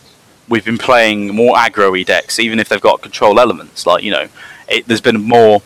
[0.47, 3.85] we've been playing more aggro-y decks, even if they've got control elements.
[3.85, 4.27] Like you know,
[4.67, 5.61] it, there's been more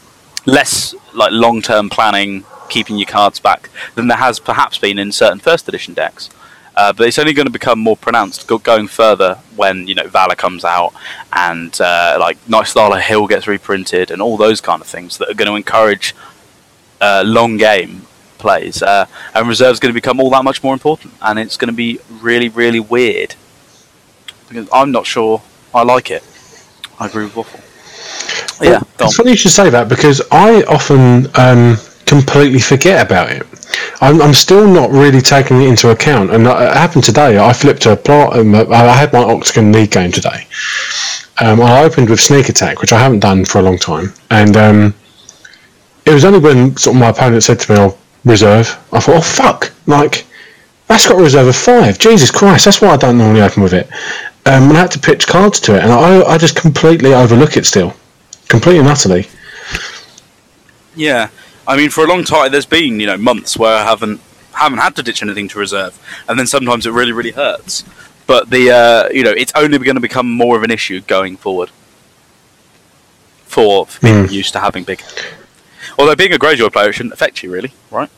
[0.46, 5.40] less like long-term planning, keeping your cards back than there has perhaps been in certain
[5.40, 6.30] first edition decks.
[6.76, 10.08] Uh, but it's only going to become more pronounced go- going further when you know
[10.08, 10.94] Valor comes out
[11.34, 15.34] and uh, like Nightstala Hill gets reprinted and all those kind of things that are
[15.34, 16.16] going to encourage
[17.02, 18.04] uh, long game
[18.38, 18.82] plays.
[18.82, 21.76] Uh, and reserve's going to become all that much more important, and it's going to
[21.76, 23.36] be really really weird
[24.50, 25.42] because I'm not sure
[25.74, 26.24] I like it.
[27.00, 27.60] I agree with Waffle.
[28.66, 28.86] Yeah, on.
[29.00, 33.46] It's funny you should say that because I often um, completely forget about it.
[34.02, 37.38] I'm, I'm still not really taking it into account, and it happened today.
[37.38, 38.38] I flipped a plot.
[38.38, 40.48] Um, I had my Octagon League game today.
[41.40, 44.58] Um, I opened with Sneak Attack, which I haven't done for a long time, and
[44.58, 44.96] um,
[46.06, 49.18] it was only when sort of my opponent said to me, "Oh, reserve," I thought,
[49.18, 50.26] "Oh fuck!" Like
[50.88, 52.00] that's got a reserve of five.
[52.00, 53.88] Jesus Christ, that's why I don't normally open with it.
[54.46, 57.58] Um, and I had to pitch cards to it, and I, I just completely overlook
[57.58, 57.94] it still,
[58.48, 59.28] completely and utterly.
[60.96, 61.30] Yeah,
[61.68, 64.22] I mean, for a long time, there's been you know months where I haven't
[64.54, 67.84] haven't had to ditch anything to reserve, and then sometimes it really really hurts.
[68.26, 71.38] But the uh, you know it's only going to become more of an issue going
[71.38, 71.70] forward
[73.46, 74.32] for, for people Mm.
[74.32, 75.02] used to having big.
[75.98, 78.10] Although being a Greyjoy player, it shouldn't affect you really, right?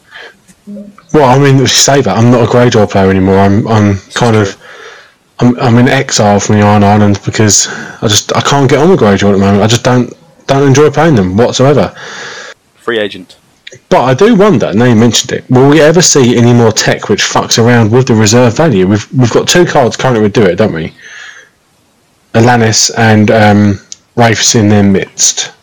[1.14, 3.40] Well, I mean, say that I'm not a Greyjoy player anymore.
[3.40, 4.58] I'm I'm kind of
[5.40, 7.68] I'm, I'm in exile from the Iron Islands because
[8.02, 9.64] I just I can't get on with Greyjoy at the moment.
[9.64, 10.14] I just don't
[10.48, 11.90] don't enjoy playing them whatsoever.
[12.76, 13.38] Free agent.
[13.90, 14.74] But I do wonder.
[14.74, 18.08] Now you mentioned it, will we ever see any more tech which fucks around with
[18.08, 18.88] the reserve value?
[18.88, 20.94] We've we've got two cards currently would do it, don't we?
[22.34, 23.80] Alannys and um,
[24.16, 25.54] Wraiths in their midst.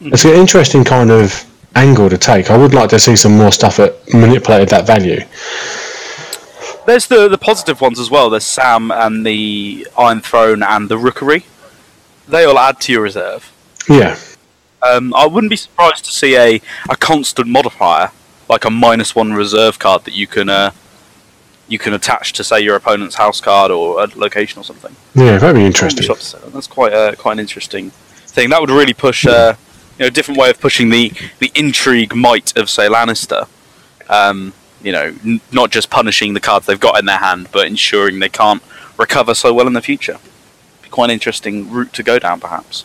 [0.00, 1.44] It's an interesting kind of
[1.76, 2.50] angle to take.
[2.50, 5.20] I would like to see some more stuff that manipulated that value.
[6.86, 8.30] There's the the positive ones as well.
[8.30, 11.44] There's Sam and the Iron Throne and the Rookery.
[12.28, 13.52] They all add to your reserve.
[13.88, 14.16] Yeah.
[14.82, 18.10] Um, I wouldn't be surprised to see a, a constant modifier,
[18.48, 20.70] like a minus one reserve card that you can uh,
[21.68, 24.94] you can attach to say your opponent's house card or a location or something.
[25.14, 26.04] Yeah, wouldn't be interesting.
[26.04, 26.52] shocked to say that.
[26.52, 28.50] That's quite a, quite an interesting thing.
[28.50, 29.54] That would really push uh,
[30.00, 33.48] know a different way of pushing the the intrigue might of say Lannister.
[34.08, 37.66] Um, you know, n- not just punishing the cards they've got in their hand, but
[37.66, 38.62] ensuring they can't
[38.98, 40.18] recover so well in the future.
[40.82, 42.84] Be quite an interesting route to go down, perhaps.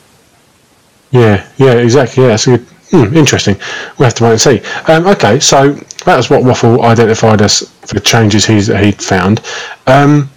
[1.11, 2.23] Yeah, yeah, exactly.
[2.23, 2.65] Yeah, that's good.
[2.91, 3.55] Hmm, interesting.
[3.97, 4.61] We'll have to wait and see.
[4.91, 5.73] Um, okay, so
[6.05, 9.41] that was what Waffle identified as for the changes he's he'd found.
[9.87, 10.29] Um,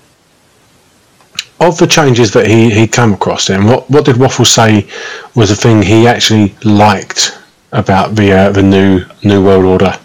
[1.61, 4.87] of the changes that he he come across, then what what did Waffle say
[5.35, 7.39] was the thing he actually liked
[7.73, 9.99] about the uh, the new new world order?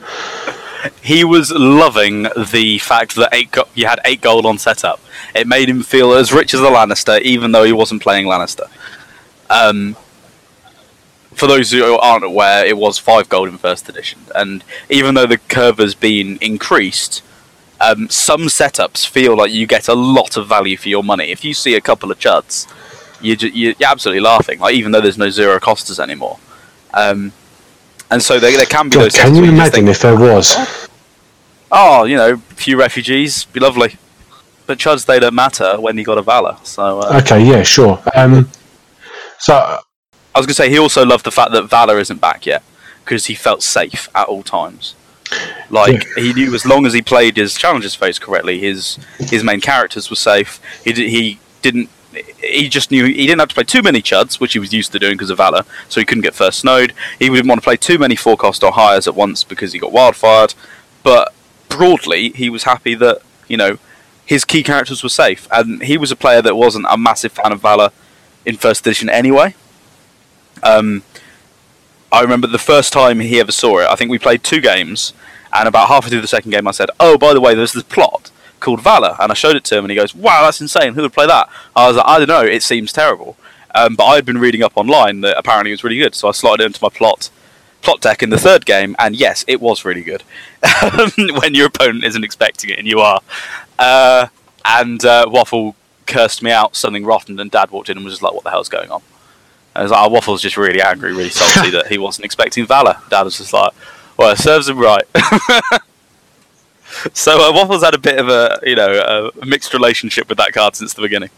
[1.02, 5.00] he was loving the fact that eight go- you had eight gold on setup.
[5.36, 8.70] It made him feel as rich as a Lannister, even though he wasn't playing Lannister.
[9.50, 9.96] Um,
[11.34, 15.26] for those who aren't aware, it was five gold in first edition, and even though
[15.26, 17.24] the curve has been increased,
[17.82, 21.32] um, some setups feel like you get a lot of value for your money.
[21.32, 22.68] If you see a couple of chuds,
[23.22, 24.60] you ju- you're absolutely laughing.
[24.60, 26.40] Like even though there's no zero costers anymore.
[26.94, 27.32] Um,
[28.12, 29.16] and so there, there can be God, those.
[29.16, 30.56] can you imagine think, if there was?
[31.72, 33.96] Oh, you know, a few refugees, be lovely.
[34.66, 36.58] But chuds, they don't matter when you got a Valor.
[36.64, 38.02] So uh, Okay, yeah, sure.
[38.16, 38.50] Um,
[39.38, 42.64] so I was gonna say he also loved the fact that Valor isn't back yet
[43.04, 44.96] because he felt safe at all times.
[45.70, 49.62] Like he knew as long as he played his challenges phase correctly, his his main
[49.62, 50.60] characters were safe.
[50.84, 51.90] He did, he didn't.
[52.42, 54.92] He just knew he didn't have to play too many chuds, which he was used
[54.94, 56.94] to doing because of Valor, so he couldn't get first snowed.
[57.20, 59.92] He didn't want to play too many forecast or hires at once because he got
[59.92, 60.56] wildfired.
[61.04, 61.34] But
[61.70, 63.78] broadly, he was happy that you know
[64.26, 67.52] his key characters were safe, and he was a player that wasn't a massive fan
[67.52, 67.92] of Valor
[68.46, 69.54] in first edition anyway.
[70.64, 71.04] Um,
[72.12, 73.88] I remember the first time he ever saw it.
[73.88, 75.14] I think we played two games,
[75.54, 77.84] and about halfway through the second game, I said, "Oh, by the way, there's this
[77.84, 80.94] plot called Valor," and I showed it to him, and he goes, "Wow, that's insane!
[80.94, 82.42] Who would play that?" I was like, "I don't know.
[82.42, 83.38] It seems terrible."
[83.76, 86.28] Um, but I had been reading up online that apparently it was really good, so
[86.28, 87.30] I slotted it into my plot
[87.82, 90.24] plot deck in the third game, and yes, it was really good.
[91.42, 93.22] when your opponent isn't expecting it, and you are.
[93.78, 94.28] Uh,
[94.66, 98.24] and uh, Waffle cursed me out, something rotten, and Dad walked in and was just
[98.24, 99.02] like, "What the hell's going on?"
[99.84, 102.98] Was like, oh, Waffle's just really angry, really salty that he wasn't expecting Valor.
[103.10, 103.74] Dad was just like,
[104.18, 105.06] well, it serves him right.
[107.14, 110.54] so uh, Waffle's had a bit of a, you know, a mixed relationship with that
[110.54, 111.30] card since the beginning.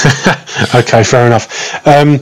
[0.74, 1.86] okay, fair enough.
[1.86, 2.20] Um,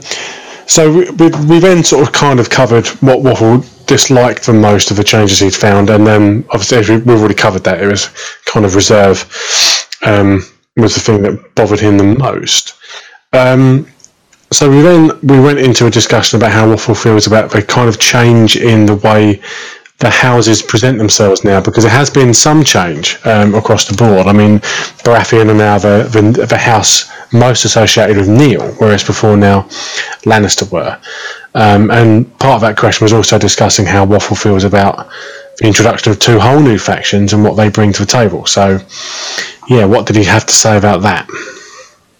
[0.67, 4.91] so we, we, we then sort of kind of covered what Waffle disliked the most
[4.91, 7.81] of the changes he'd found, and then obviously we, we've already covered that.
[7.81, 8.09] It was
[8.45, 9.25] kind of reserve
[10.05, 10.43] um,
[10.77, 12.75] was the thing that bothered him the most.
[13.33, 13.87] Um,
[14.51, 17.89] so we then we went into a discussion about how Waffle feels about the kind
[17.89, 19.41] of change in the way
[19.99, 24.27] the houses present themselves now, because there has been some change um, across the board.
[24.27, 24.59] I mean,
[25.03, 29.63] Baratheon are now the, the the house most associated with kneel, whereas before now
[30.23, 30.99] Lannister were.
[31.53, 35.09] Um, and part of that question was also discussing how Waffle feels about
[35.57, 38.45] the introduction of two whole new factions and what they bring to the table.
[38.45, 38.79] So,
[39.67, 41.27] yeah, what did he have to say about that?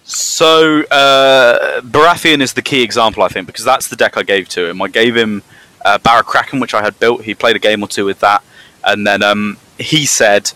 [0.10, 4.50] So uh, Baratheon is the key example, I think, because that's the deck I gave
[4.50, 4.82] to him.
[4.82, 5.44] I gave him
[5.86, 6.00] uh,
[6.54, 7.26] which I had built.
[7.26, 8.44] He played a game or two with that,
[8.84, 10.52] and then um, he said,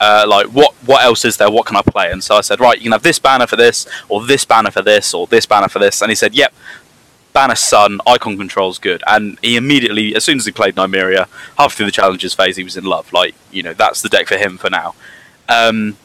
[0.00, 1.50] uh, "Like, what what else is there?
[1.50, 3.56] What can I play?" And so I said, "Right, you can have this banner for
[3.56, 6.54] this, or this banner for this, or this banner for this." And he said, "Yep."
[7.34, 11.28] Banner Sun, icon control's good, and he immediately, as soon as he played Nymeria,
[11.58, 13.12] half through the challenges phase, he was in love.
[13.12, 14.94] Like, you know, that's the deck for him for now.
[15.46, 15.98] Um,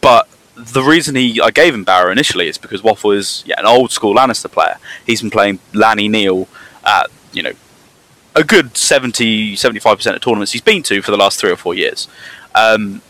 [0.00, 3.66] but the reason he I gave him Barrow initially is because Waffle is yeah an
[3.66, 4.76] old school Lannister player.
[5.06, 6.48] He's been playing Lanny kneel
[6.84, 7.52] at you know
[8.34, 11.56] a good 70 75 percent of tournaments he's been to for the last three or
[11.56, 12.08] four years.
[12.54, 13.02] Um,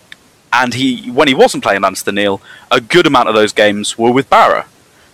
[0.52, 4.12] and he when he wasn't playing Lannister kneel, a good amount of those games were
[4.12, 4.64] with Barrow.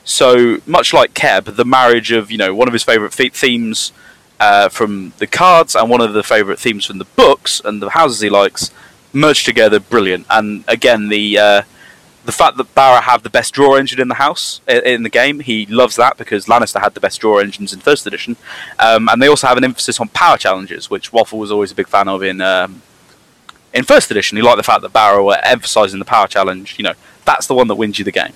[0.05, 3.93] So much like Keb, the marriage of you know one of his favourite themes
[4.38, 7.90] uh, from the cards and one of the favourite themes from the books and the
[7.90, 8.71] houses he likes
[9.12, 10.27] merged together, brilliant.
[10.31, 11.62] And again, the uh,
[12.25, 15.41] the fact that Barra have the best draw engine in the house in the game,
[15.41, 18.37] he loves that because Lannister had the best draw engines in first edition,
[18.79, 21.75] um, and they also have an emphasis on power challenges, which Waffle was always a
[21.75, 22.83] big fan of in um,
[23.73, 24.37] in first edition.
[24.37, 26.77] He liked the fact that Barra were emphasising the power challenge.
[26.79, 28.33] You know, that's the one that wins you the game.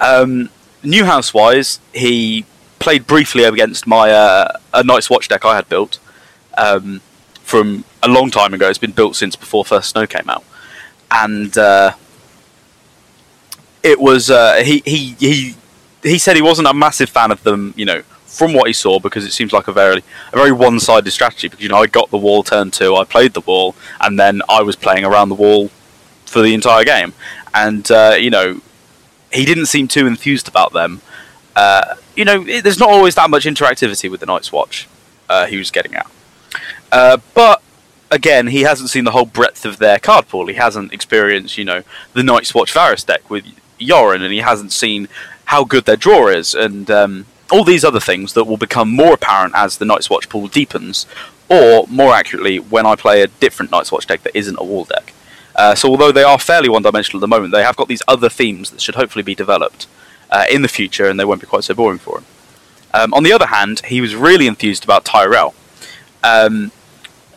[0.00, 0.50] Um,
[0.82, 2.44] new house wise, he
[2.78, 5.98] played briefly against my uh, a Night's Watch deck I had built
[6.58, 7.00] um,
[7.42, 8.68] from a long time ago.
[8.68, 10.44] It's been built since before First Snow came out,
[11.10, 11.92] and uh,
[13.82, 15.54] it was uh, he he he
[16.02, 17.74] he said he wasn't a massive fan of them.
[17.76, 20.80] You know, from what he saw, because it seems like a very a very one
[20.80, 21.48] sided strategy.
[21.48, 24.42] Because you know, I got the wall turn two, I played the wall, and then
[24.48, 25.70] I was playing around the wall
[26.26, 27.12] for the entire game.
[27.54, 28.60] And uh, you know,
[29.32, 31.02] he didn't seem too enthused about them.
[31.56, 34.88] Uh, you know, it, there's not always that much interactivity with the Night's Watch.
[35.28, 36.10] Uh, he was getting at,
[36.90, 37.62] uh, but
[38.10, 40.46] again, he hasn't seen the whole breadth of their card pool.
[40.46, 43.44] He hasn't experienced, you know, the Night's Watch Varys deck with
[43.80, 45.08] Yoren, and he hasn't seen
[45.46, 49.14] how good their draw is, and um, all these other things that will become more
[49.14, 51.06] apparent as the Night's Watch pool deepens,
[51.48, 54.84] or more accurately, when I play a different Night's Watch deck that isn't a wall
[54.84, 55.12] deck.
[55.56, 58.28] Uh, so although they are fairly one-dimensional at the moment, they have got these other
[58.28, 59.86] themes that should hopefully be developed
[60.30, 62.24] uh, in the future, and they won't be quite so boring for him.
[62.94, 65.54] Um, on the other hand, he was really enthused about Tyrell.
[66.22, 66.72] Um,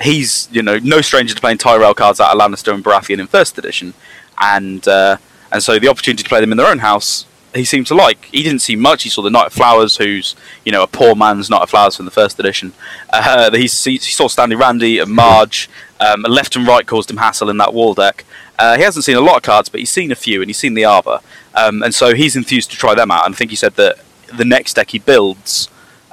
[0.01, 3.27] he's you know no stranger to playing Tyrell cards out of Lannister and Baratheon in
[3.27, 3.93] First Edition,
[4.39, 5.17] and uh,
[5.53, 8.25] and so the opportunity to play them in their own house, he seemed to like.
[8.25, 9.03] He didn't see much.
[9.03, 10.35] He saw the Knight of Flowers, who's
[10.65, 12.73] you know a poor man's Knight of Flowers from the first edition.
[13.11, 15.69] Uh, he, he, saw Stanley Randy and Marge.
[15.99, 18.25] Um, left and right caused him hassle in that wall deck.
[18.59, 20.57] Uh, he hasn't seen a lot of cards, but he's seen a few, and he's
[20.57, 21.21] seen the Arbor,
[21.53, 23.25] um, and so he's enthused to try them out.
[23.25, 23.99] And I think he said that
[24.35, 25.69] the next deck he builds,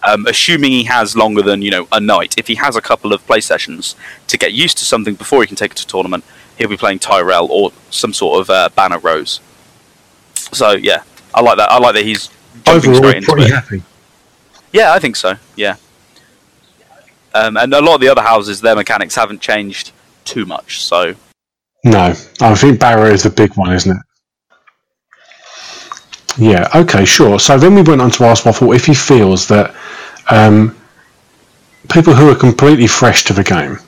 [0.06, 3.12] um, assuming he has longer than you know a night, if he has a couple
[3.12, 3.96] of play sessions
[4.28, 6.24] to get used to something before he can take it to tournament,
[6.60, 9.40] he'll be playing Tyrell or some sort of uh, Banner Rose.
[10.52, 11.02] So yeah,
[11.34, 11.72] I like that.
[11.72, 12.28] I like that he's
[12.64, 13.54] jumping Overall, straight into pretty it.
[13.54, 13.82] happy.
[14.72, 15.34] Yeah, I think so.
[15.56, 15.76] Yeah,
[17.34, 19.92] um, and a lot of the other houses, their mechanics haven't changed
[20.24, 20.82] too much.
[20.82, 21.14] So
[21.84, 24.02] No, I think Barrow is the big one, isn't it?
[26.38, 26.68] Yeah.
[26.74, 27.04] Okay.
[27.04, 27.40] Sure.
[27.40, 29.74] So then we went on to ask Waffle if he feels that
[30.30, 30.76] um,
[31.90, 33.78] people who are completely fresh to the game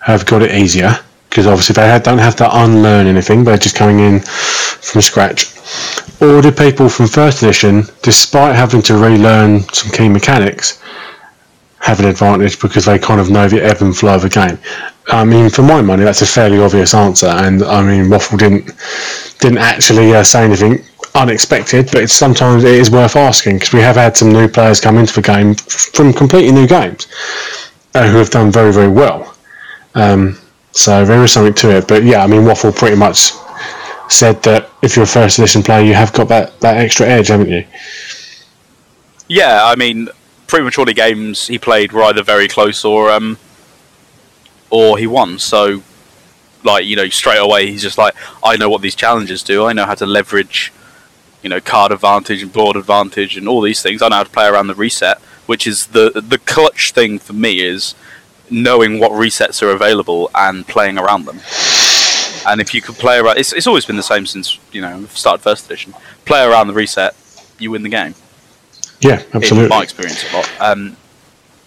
[0.00, 3.76] have got it easier because obviously they had, don't have to unlearn anything; they're just
[3.76, 5.52] coming in from scratch.
[6.20, 10.82] Or do people from first edition, despite having to relearn some key mechanics,
[11.80, 14.58] have an advantage because they kind of know the ebb and flow of the game?
[15.08, 18.72] I mean, for my money, that's a fairly obvious answer, and I mean, Waffle didn't
[19.38, 20.84] didn't actually uh, say anything
[21.14, 24.80] unexpected, but it's sometimes it is worth asking because we have had some new players
[24.80, 27.06] come into the game from completely new games
[27.94, 29.36] uh, who have done very very well.
[29.94, 30.38] Um,
[30.76, 33.32] so there is something to it, but yeah, I mean, Waffle pretty much
[34.08, 37.28] said that if you're a first edition player, you have got that, that extra edge,
[37.28, 37.64] haven't you?
[39.28, 40.08] yeah, I mean,
[40.46, 43.38] prematurely games he played were either very close or um,
[44.70, 45.38] or he won.
[45.38, 45.82] So,
[46.62, 49.66] like you know, straight away he's just like, I know what these challenges do.
[49.66, 50.72] I know how to leverage,
[51.42, 54.02] you know, card advantage and board advantage and all these things.
[54.02, 57.32] I know how to play around the reset, which is the the clutch thing for
[57.32, 57.94] me is
[58.50, 61.40] knowing what resets are available and playing around them.
[62.46, 65.04] And if you could play around, it's, it's always been the same since you know
[65.06, 65.94] started first edition.
[66.24, 67.14] Play around the reset,
[67.58, 68.14] you win the game
[69.00, 69.64] Yeah, absolutely.
[69.64, 70.50] in my experience a lot.
[70.60, 70.96] Um,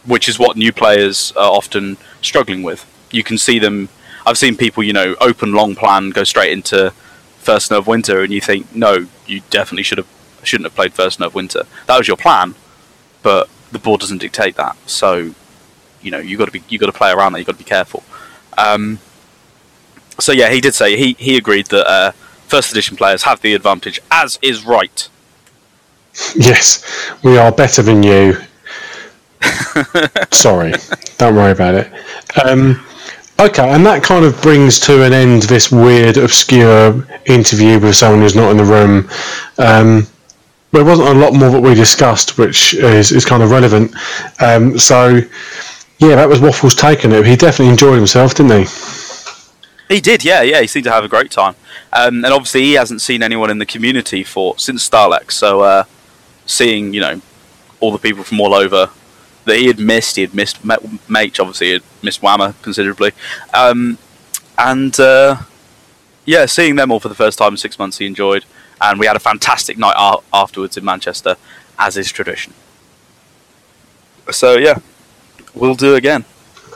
[0.06, 2.86] which is what new players are often struggling with.
[3.12, 3.90] You can see them.
[4.26, 6.92] I've seen people, you know, open long plan, go straight into
[7.40, 10.08] First Snow of Winter, and you think, no, you definitely should have
[10.44, 11.64] shouldn't have played First Snow of Winter.
[11.88, 12.56] That was your plan,
[13.22, 14.78] but the board doesn't dictate that.
[14.90, 15.36] So,
[16.02, 17.40] you know, you got to be you got to play around that.
[17.40, 18.04] You got to be careful.
[18.58, 19.00] Um,
[20.20, 22.12] so yeah, he did say he he agreed that uh,
[22.48, 25.10] first edition players have the advantage, as is right.
[26.36, 26.84] Yes,
[27.24, 28.38] we are better than you.
[30.32, 30.74] Sorry,
[31.18, 31.92] don't worry about it.
[32.44, 32.86] Um,
[33.40, 38.22] okay, and that kind of brings to an end this weird, obscure interview with someone
[38.22, 39.10] who's not in the room.
[39.58, 40.08] Um,
[40.72, 43.94] there wasn't a lot more that we discussed, which is, is kind of relevant.
[44.40, 45.22] Um, so,
[46.00, 47.26] yeah, that was Waffles taking it.
[47.26, 49.94] He definitely enjoyed himself, didn't he?
[49.94, 50.62] He did, yeah, yeah.
[50.62, 51.56] He seemed to have a great time,
[51.94, 55.32] um, and obviously he hasn't seen anyone in the community for since Starlex.
[55.32, 55.84] So, uh,
[56.46, 57.22] seeing you know
[57.80, 58.90] all the people from all over
[59.46, 63.12] that he had missed, he had missed Mage, obviously he had missed Whammer considerably,
[63.54, 63.98] um,
[64.58, 65.38] and uh,
[66.26, 68.46] yeah, seeing them all for the first time in six months, he enjoyed,
[68.80, 69.96] and we had a fantastic night
[70.32, 71.36] afterwards in Manchester,
[71.80, 72.54] as is tradition.
[74.30, 74.78] So yeah,
[75.56, 76.26] we'll do again.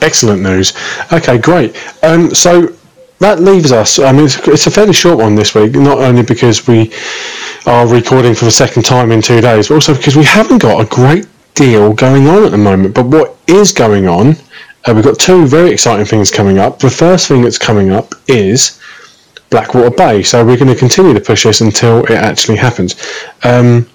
[0.01, 0.73] Excellent news.
[1.11, 1.75] Okay, great.
[2.03, 2.75] Um, so
[3.19, 3.99] that leaves us.
[3.99, 6.91] I mean, it's, it's, a fairly short one this week, not only because we
[7.65, 10.83] are recording for the second time in two days, but also because we haven't got
[10.83, 12.93] a great deal going on at the moment.
[12.93, 14.35] But what is going on?
[14.85, 16.79] Uh, we've got two very exciting things coming up.
[16.79, 18.81] The first thing that's coming up is
[19.49, 20.23] Blackwater Bay.
[20.23, 23.01] So we're going to continue to push this until it actually happens.
[23.43, 23.87] Um,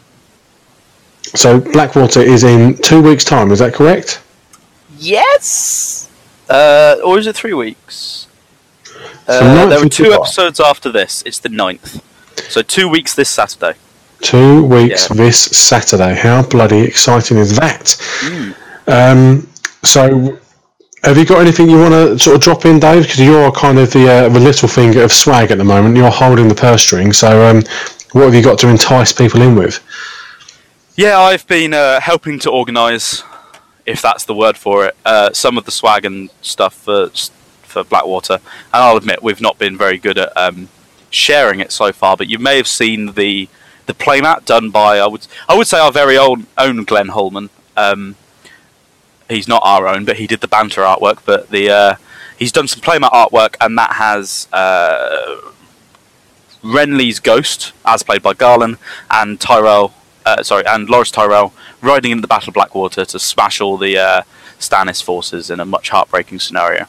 [1.34, 3.50] so Blackwater is in two weeks' time.
[3.50, 4.22] Is that correct?
[4.98, 6.10] Yes.
[6.48, 8.26] Uh, or is it three weeks?
[9.26, 11.22] Uh, there are two episodes after this.
[11.26, 12.02] It's the 9th.
[12.48, 13.74] So two weeks this Saturday.
[14.20, 15.16] Two weeks yeah.
[15.16, 16.14] this Saturday.
[16.14, 17.84] How bloody exciting is that?
[18.20, 18.54] Mm.
[18.88, 19.48] Um,
[19.84, 20.38] so,
[21.04, 23.02] have you got anything you want to sort of drop in, Dave?
[23.02, 25.96] Because you're kind of the, uh, the Littlefinger of swag at the moment.
[25.96, 27.12] You're holding the purse string.
[27.12, 27.62] So, um,
[28.12, 29.78] what have you got to entice people in with?
[30.96, 33.22] Yeah, I've been uh, helping to organise,
[33.88, 37.10] if that's the word for it, uh, some of the swag and stuff for
[37.62, 40.68] for Blackwater, and I'll admit we've not been very good at um,
[41.10, 42.16] sharing it so far.
[42.16, 43.48] But you may have seen the
[43.86, 47.48] the playmat done by I would I would say our very own own Glenn Holman.
[47.76, 48.16] Um,
[49.28, 51.20] he's not our own, but he did the banter artwork.
[51.24, 51.94] But the uh,
[52.38, 55.40] he's done some playmat artwork, and that has uh,
[56.62, 58.76] Renly's ghost, as played by Garlan,
[59.10, 59.94] and Tyrell.
[60.28, 63.96] Uh, sorry, and Loras Tyrell riding into the Battle of Blackwater to smash all the
[63.96, 64.22] uh,
[64.60, 66.86] Stannis forces in a much heartbreaking scenario.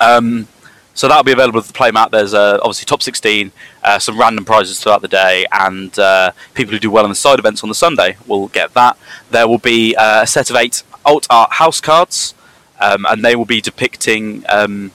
[0.00, 0.48] Um,
[0.94, 2.10] so that'll be available at the playmat.
[2.10, 3.52] There's uh, obviously top 16,
[3.84, 7.14] uh, some random prizes throughout the day, and uh, people who do well in the
[7.14, 8.96] side events on the Sunday will get that.
[9.30, 12.34] There will be uh, a set of eight alt art house cards,
[12.80, 14.90] um, and they will be depicting um,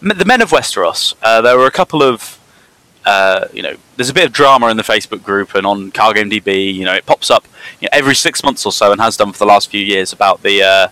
[0.00, 1.14] the men of Westeros.
[1.22, 2.38] Uh, there were a couple of
[3.04, 6.74] uh, you know, there's a bit of drama in the Facebook group and on CardGameDB.
[6.74, 7.44] You know, it pops up
[7.80, 10.12] you know, every six months or so and has done for the last few years
[10.12, 10.88] about the uh,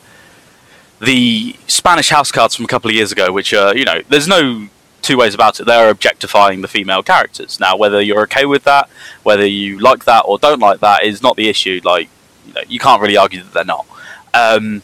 [1.01, 4.29] the Spanish house cards from a couple of years ago, which are, you know, there's
[4.29, 4.69] no
[5.03, 5.65] two ways about it.
[5.65, 7.59] They're objectifying the female characters.
[7.59, 8.89] Now, whether you're okay with that,
[9.23, 11.81] whether you like that or don't like that, is not the issue.
[11.83, 12.09] Like,
[12.47, 13.87] you, know, you can't really argue that they're not.
[14.35, 14.83] Um,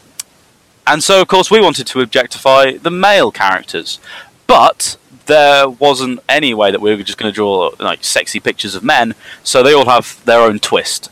[0.86, 4.00] and so, of course, we wanted to objectify the male characters,
[4.46, 4.96] but
[5.26, 8.82] there wasn't any way that we were just going to draw like sexy pictures of
[8.82, 9.14] men.
[9.42, 11.10] So they all have their own twist,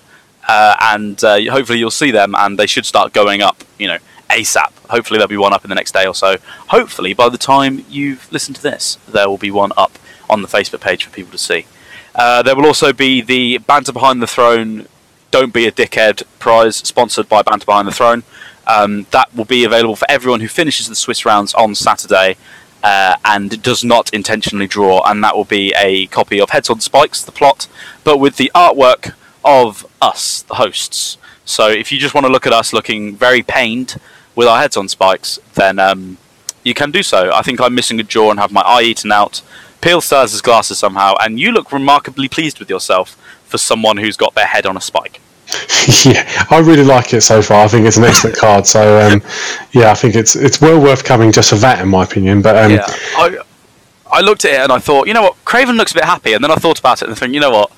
[0.48, 3.62] uh, and uh, hopefully you'll see them, and they should start going up.
[3.78, 3.98] You know
[4.30, 4.72] ASAP.
[4.90, 6.36] Hopefully, there'll be one up in the next day or so.
[6.68, 9.98] Hopefully, by the time you've listened to this, there will be one up
[10.28, 11.66] on the Facebook page for people to see.
[12.14, 14.86] Uh, there will also be the Banter Behind the Throne
[15.30, 18.22] Don't Be a Dickhead prize, sponsored by Banter Behind the Throne.
[18.66, 22.36] Um, that will be available for everyone who finishes the Swiss rounds on Saturday
[22.84, 26.80] uh, and does not intentionally draw, and that will be a copy of Heads on
[26.80, 27.66] Spikes, the plot,
[28.04, 29.14] but with the artwork
[29.44, 31.18] of us, the hosts.
[31.46, 33.98] So if you just want to look at us looking very pained
[34.34, 36.18] with our heads on spikes, then um,
[36.62, 37.30] you can do so.
[37.32, 39.42] I think I'm missing a jaw and have my eye eaten out.
[39.80, 44.16] Peel stars his glasses somehow, and you look remarkably pleased with yourself for someone who's
[44.16, 45.20] got their head on a spike.
[46.04, 47.64] yeah, I really like it so far.
[47.64, 48.66] I think it's an excellent card.
[48.66, 49.22] So um,
[49.72, 52.42] yeah, I think it's it's well worth coming just for that, in my opinion.
[52.42, 53.38] But um, yeah, I,
[54.10, 56.32] I looked at it and I thought, you know what, Craven looks a bit happy,
[56.32, 57.70] and then I thought about it and think, you know what,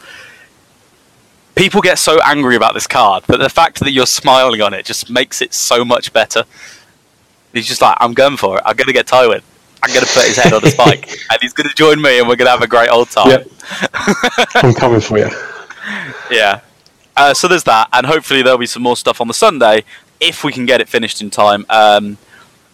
[1.54, 4.84] people get so angry about this card, but the fact that you're smiling on it
[4.84, 6.44] just makes it so much better.
[7.52, 8.62] He's just like, I'm going for it.
[8.66, 9.42] I'm going to get Tywin.
[9.82, 12.18] I'm going to put his head on a spike, and he's going to join me,
[12.18, 13.30] and we're going to have a great old time.
[13.30, 13.48] Yep.
[14.56, 15.30] I'm coming for you.
[16.30, 16.60] Yeah.
[17.16, 19.84] Uh, so there's that, and hopefully there'll be some more stuff on the Sunday
[20.20, 21.64] if we can get it finished in time.
[21.70, 22.18] Um,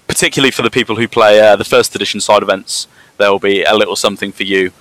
[0.07, 2.87] particularly for the people who play uh, the first edition side events,
[3.19, 4.73] there will be a little something for you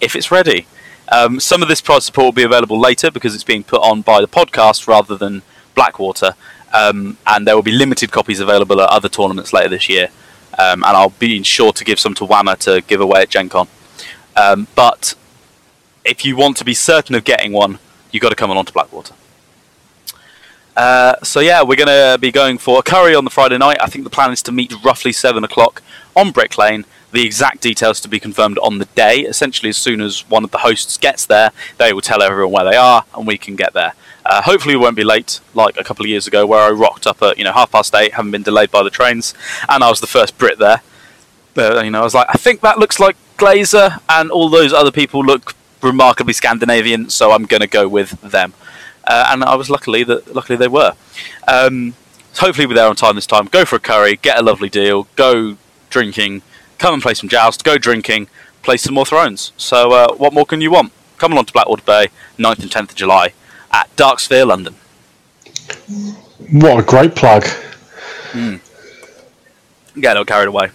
[0.00, 0.66] if it's ready.
[1.10, 4.02] Um, some of this prize support will be available later because it's being put on
[4.02, 5.42] by the podcast rather than
[5.74, 6.34] Blackwater,
[6.74, 10.10] um, and there will be limited copies available at other tournaments later this year.
[10.58, 13.48] Um, and I'll be sure to give some to Whammer to give away at Gen
[13.48, 13.68] Con.
[14.36, 15.14] Um, but
[16.04, 17.78] if you want to be certain of getting one,
[18.10, 19.14] you got to come along to Blackwater.
[20.78, 23.78] Uh, so yeah, we're going to be going for a curry on the Friday night.
[23.80, 25.82] I think the plan is to meet roughly seven o'clock
[26.14, 26.84] on Brick Lane.
[27.10, 29.20] The exact details to be confirmed on the day.
[29.22, 32.70] Essentially, as soon as one of the hosts gets there, they will tell everyone where
[32.70, 33.94] they are, and we can get there.
[34.24, 37.08] Uh, hopefully, we won't be late like a couple of years ago, where I rocked
[37.08, 39.34] up at you know half past eight, haven't been delayed by the trains,
[39.68, 40.82] and I was the first Brit there.
[41.56, 44.92] You know, I was like, I think that looks like Glazer, and all those other
[44.92, 48.54] people look remarkably Scandinavian, so I'm going to go with them.
[49.04, 50.94] Uh, and I was luckily that luckily they were.
[51.46, 51.94] Um,
[52.32, 53.46] so hopefully we're there on time this time.
[53.46, 55.56] Go for a curry, get a lovely deal, go
[55.90, 56.42] drinking,
[56.78, 58.28] come and play some joust, go drinking,
[58.62, 59.52] play some more Thrones.
[59.56, 60.92] So uh, what more can you want?
[61.16, 62.08] Come along to Blackwater Bay,
[62.38, 63.32] 9th and 10th of July
[63.72, 64.74] at Darksphere, London.
[66.50, 67.44] What a great plug.
[70.00, 70.70] Get not carried away.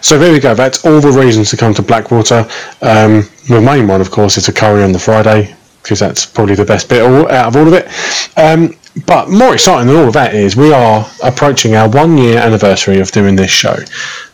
[0.00, 0.54] So there we go.
[0.54, 2.48] That's all the reasons to come to Blackwater.
[2.82, 6.54] Um, the main one, of course, is a curry on the Friday because that's probably
[6.54, 7.88] the best bit all, out of all of it.
[8.36, 8.74] Um,
[9.06, 13.00] but more exciting than all of that is we are approaching our one year anniversary
[13.00, 13.76] of doing this show.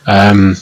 [0.07, 0.57] Um,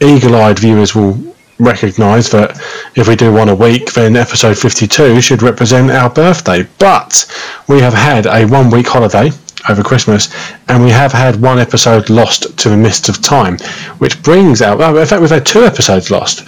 [0.00, 2.60] eagle-eyed viewers will recognise that
[2.96, 6.66] if we do one a week, then episode 52 should represent our birthday.
[6.78, 7.24] But
[7.68, 9.30] we have had a one-week holiday
[9.68, 10.28] over Christmas,
[10.68, 13.58] and we have had one episode lost to the mists of time,
[13.98, 14.80] which brings out.
[14.80, 16.46] oh, In fact, we've had two episodes lost.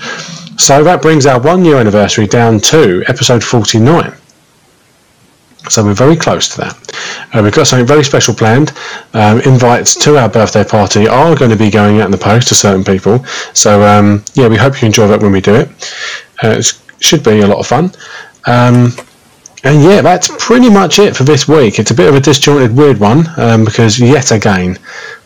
[0.60, 4.12] So that brings our one-year anniversary down to episode 49.
[5.68, 7.28] So we're very close to that.
[7.34, 8.72] Uh, we've got something very special planned.
[9.12, 12.48] Um, invites to our birthday party are going to be going out in the post
[12.48, 13.24] to certain people.
[13.52, 15.68] So um, yeah, we hope you enjoy that when we do it.
[16.42, 17.92] Uh, it should be a lot of fun.
[18.46, 18.92] Um,
[19.68, 21.78] and yeah, that's pretty much it for this week.
[21.78, 24.78] It's a bit of a disjointed, weird one um, because yet again,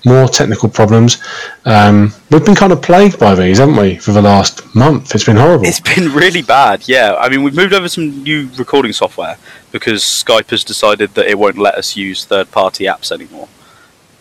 [0.04, 1.22] more technical problems.
[1.64, 5.14] Um, we've been kind of plagued by these, haven't we, for the last month?
[5.14, 5.64] It's been horrible.
[5.64, 7.14] It's been really bad, yeah.
[7.14, 9.38] I mean, we've moved over some new recording software
[9.70, 13.48] because Skype has decided that it won't let us use third party apps anymore.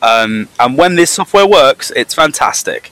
[0.03, 2.91] Um, and when this software works, it's fantastic.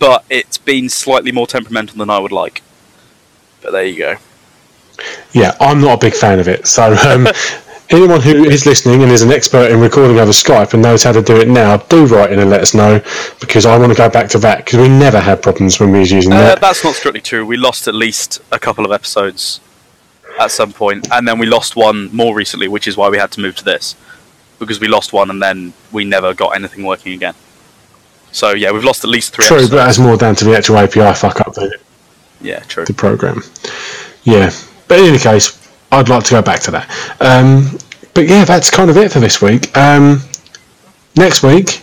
[0.00, 2.62] But it's been slightly more temperamental than I would like.
[3.62, 4.16] But there you go.
[5.32, 6.66] Yeah, I'm not a big fan of it.
[6.66, 7.28] So um,
[7.90, 11.12] anyone who is listening and is an expert in recording over Skype and knows how
[11.12, 13.00] to do it now, do write in and let us know
[13.40, 16.00] because I want to go back to that because we never had problems when we
[16.00, 16.60] was using Uh, that.
[16.60, 17.44] that's not strictly true.
[17.46, 19.60] We lost at least a couple of episodes
[20.40, 23.30] at some point, and then we lost one more recently, which is why we had
[23.32, 23.94] to move to this.
[24.58, 27.34] Because we lost one and then we never got anything working again.
[28.32, 29.70] So yeah, we've lost at least three True, episodes.
[29.70, 31.70] but that's more down to the actual API fuck up than
[32.42, 32.84] Yeah, true.
[32.84, 33.42] the program.
[34.22, 34.50] Yeah,
[34.90, 35.56] but in any case,
[35.92, 36.90] I'd like to go back to that.
[37.20, 37.78] Um,
[38.12, 39.74] but yeah, that's kind of it for this week.
[39.76, 40.20] Um,
[41.16, 41.80] next week,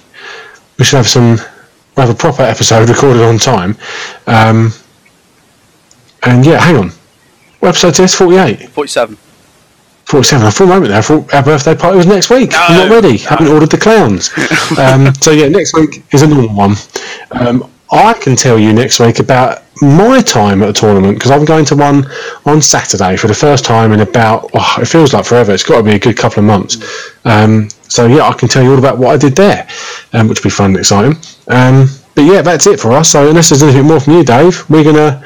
[0.77, 1.37] we should have some
[1.95, 3.77] we'll have a proper episode recorded on time.
[4.27, 4.73] Um,
[6.23, 6.91] and yeah, hang on.
[7.61, 8.15] What episode is this?
[8.15, 8.67] 48?
[8.69, 9.17] 47.
[10.03, 10.45] 47.
[10.45, 10.97] I thought a moment there.
[10.97, 12.51] I thought our birthday party was next week.
[12.51, 13.13] No, I'm not ready.
[13.19, 13.29] no.
[13.29, 14.31] Haven't ordered the clowns.
[14.77, 16.75] um, so yeah, next week is a normal one.
[17.31, 21.45] Um, I can tell you next week about my time at a tournament because I'm
[21.45, 22.05] going to one
[22.45, 24.49] on Saturday for the first time in about.
[24.53, 25.53] Oh, it feels like forever.
[25.53, 27.13] It's got to be a good couple of months.
[27.23, 29.67] Um, so yeah, I can tell you all about what I did there,
[30.13, 31.15] um, which will be fun and exciting.
[31.47, 33.11] Um, but yeah, that's it for us.
[33.11, 35.23] So unless there's anything more from you, Dave, we're gonna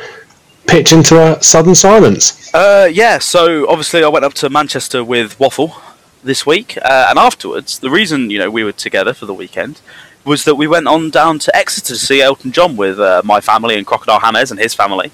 [0.68, 2.54] pitch into a sudden silence.
[2.54, 5.76] Uh, yeah, so obviously I went up to Manchester with Waffle
[6.24, 9.80] this week, uh, and afterwards, the reason you know we were together for the weekend
[10.24, 13.42] was that we went on down to Exeter to see Elton John with uh, my
[13.42, 15.12] family and Crocodile Hammers and his family,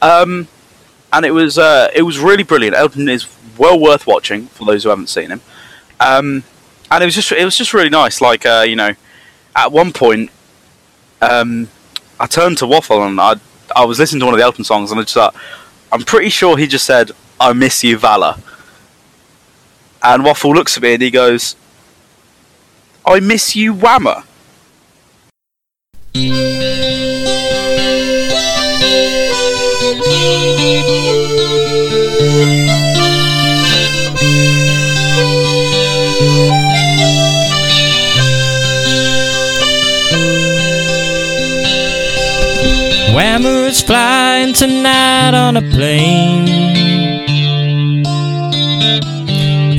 [0.00, 0.48] um,
[1.12, 2.76] and it was uh, it was really brilliant.
[2.76, 3.26] Elton is
[3.58, 5.40] well worth watching for those who haven't seen him,
[6.00, 6.44] um,
[6.90, 8.20] and it was just it was just really nice.
[8.20, 8.94] Like uh, you know,
[9.56, 10.30] at one point,
[11.20, 11.68] um,
[12.20, 13.36] I turned to Waffle and I
[13.74, 15.34] I was listening to one of the Elton songs and I just thought.
[15.92, 18.36] I'm pretty sure he just said, I miss you, Valor.
[20.02, 21.54] And Waffle looks at me and he goes,
[23.04, 24.24] I miss you, Whammer.
[26.14, 26.28] Whammer
[43.68, 46.81] is flying tonight on a plane.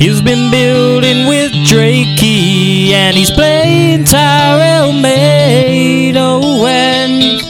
[0.00, 6.16] He's been building with Drakey and he's playing Tyrell Made.
[6.16, 7.40] Oh, and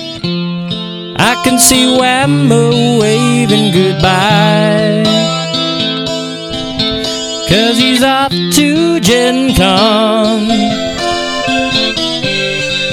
[1.19, 5.05] I can see Whammer waving goodbye.
[7.49, 10.49] Cause he's off to Gen Con.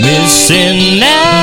[0.02, 1.41] Missing nationals,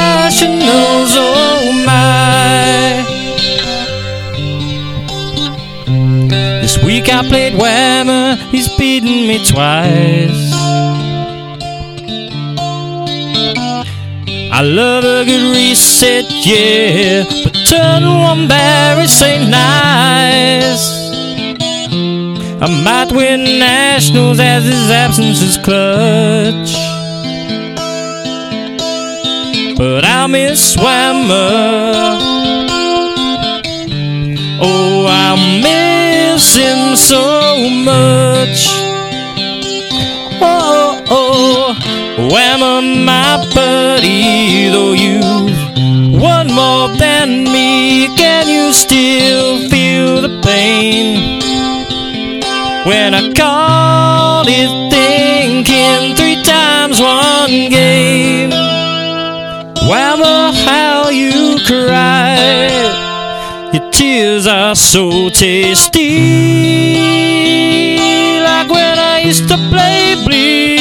[7.23, 10.53] played Whammer, he's beaten me twice.
[14.53, 21.09] I love a good reset, yeah, but turn one Barris ain't nice.
[22.61, 26.75] I might win nationals as his absence is clutch.
[29.79, 32.19] But I'll miss Whammer.
[34.61, 35.78] Oh, I'll miss
[36.57, 38.69] him so much.
[40.41, 41.75] Oh, oh,
[42.31, 51.41] Whammer, my buddy, though you've won more than me, can you still feel the pain?
[52.87, 58.51] When I call it thinking three times one game.
[59.89, 62.38] Whammer, how you cried.
[63.99, 66.21] Tears are so tasty.
[68.45, 70.79] Like when I used to play bleed.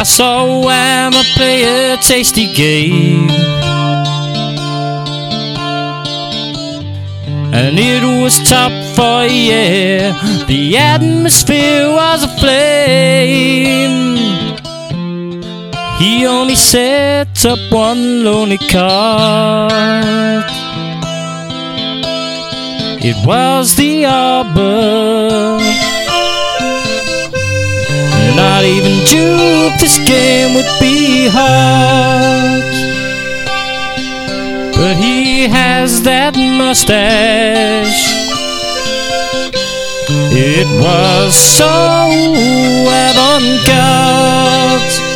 [0.00, 0.62] I saw
[1.36, 3.28] play a tasty game.
[7.52, 10.16] And it was top for yeah.
[10.46, 14.16] The atmosphere was aflame.
[15.98, 20.44] He only set up one lonely card.
[23.04, 25.89] It was the arbor.
[28.36, 32.62] Not even Juke, this game would be hard.
[34.74, 38.14] But he has that mustache.
[40.32, 41.66] It was so
[42.88, 45.09] avant garde.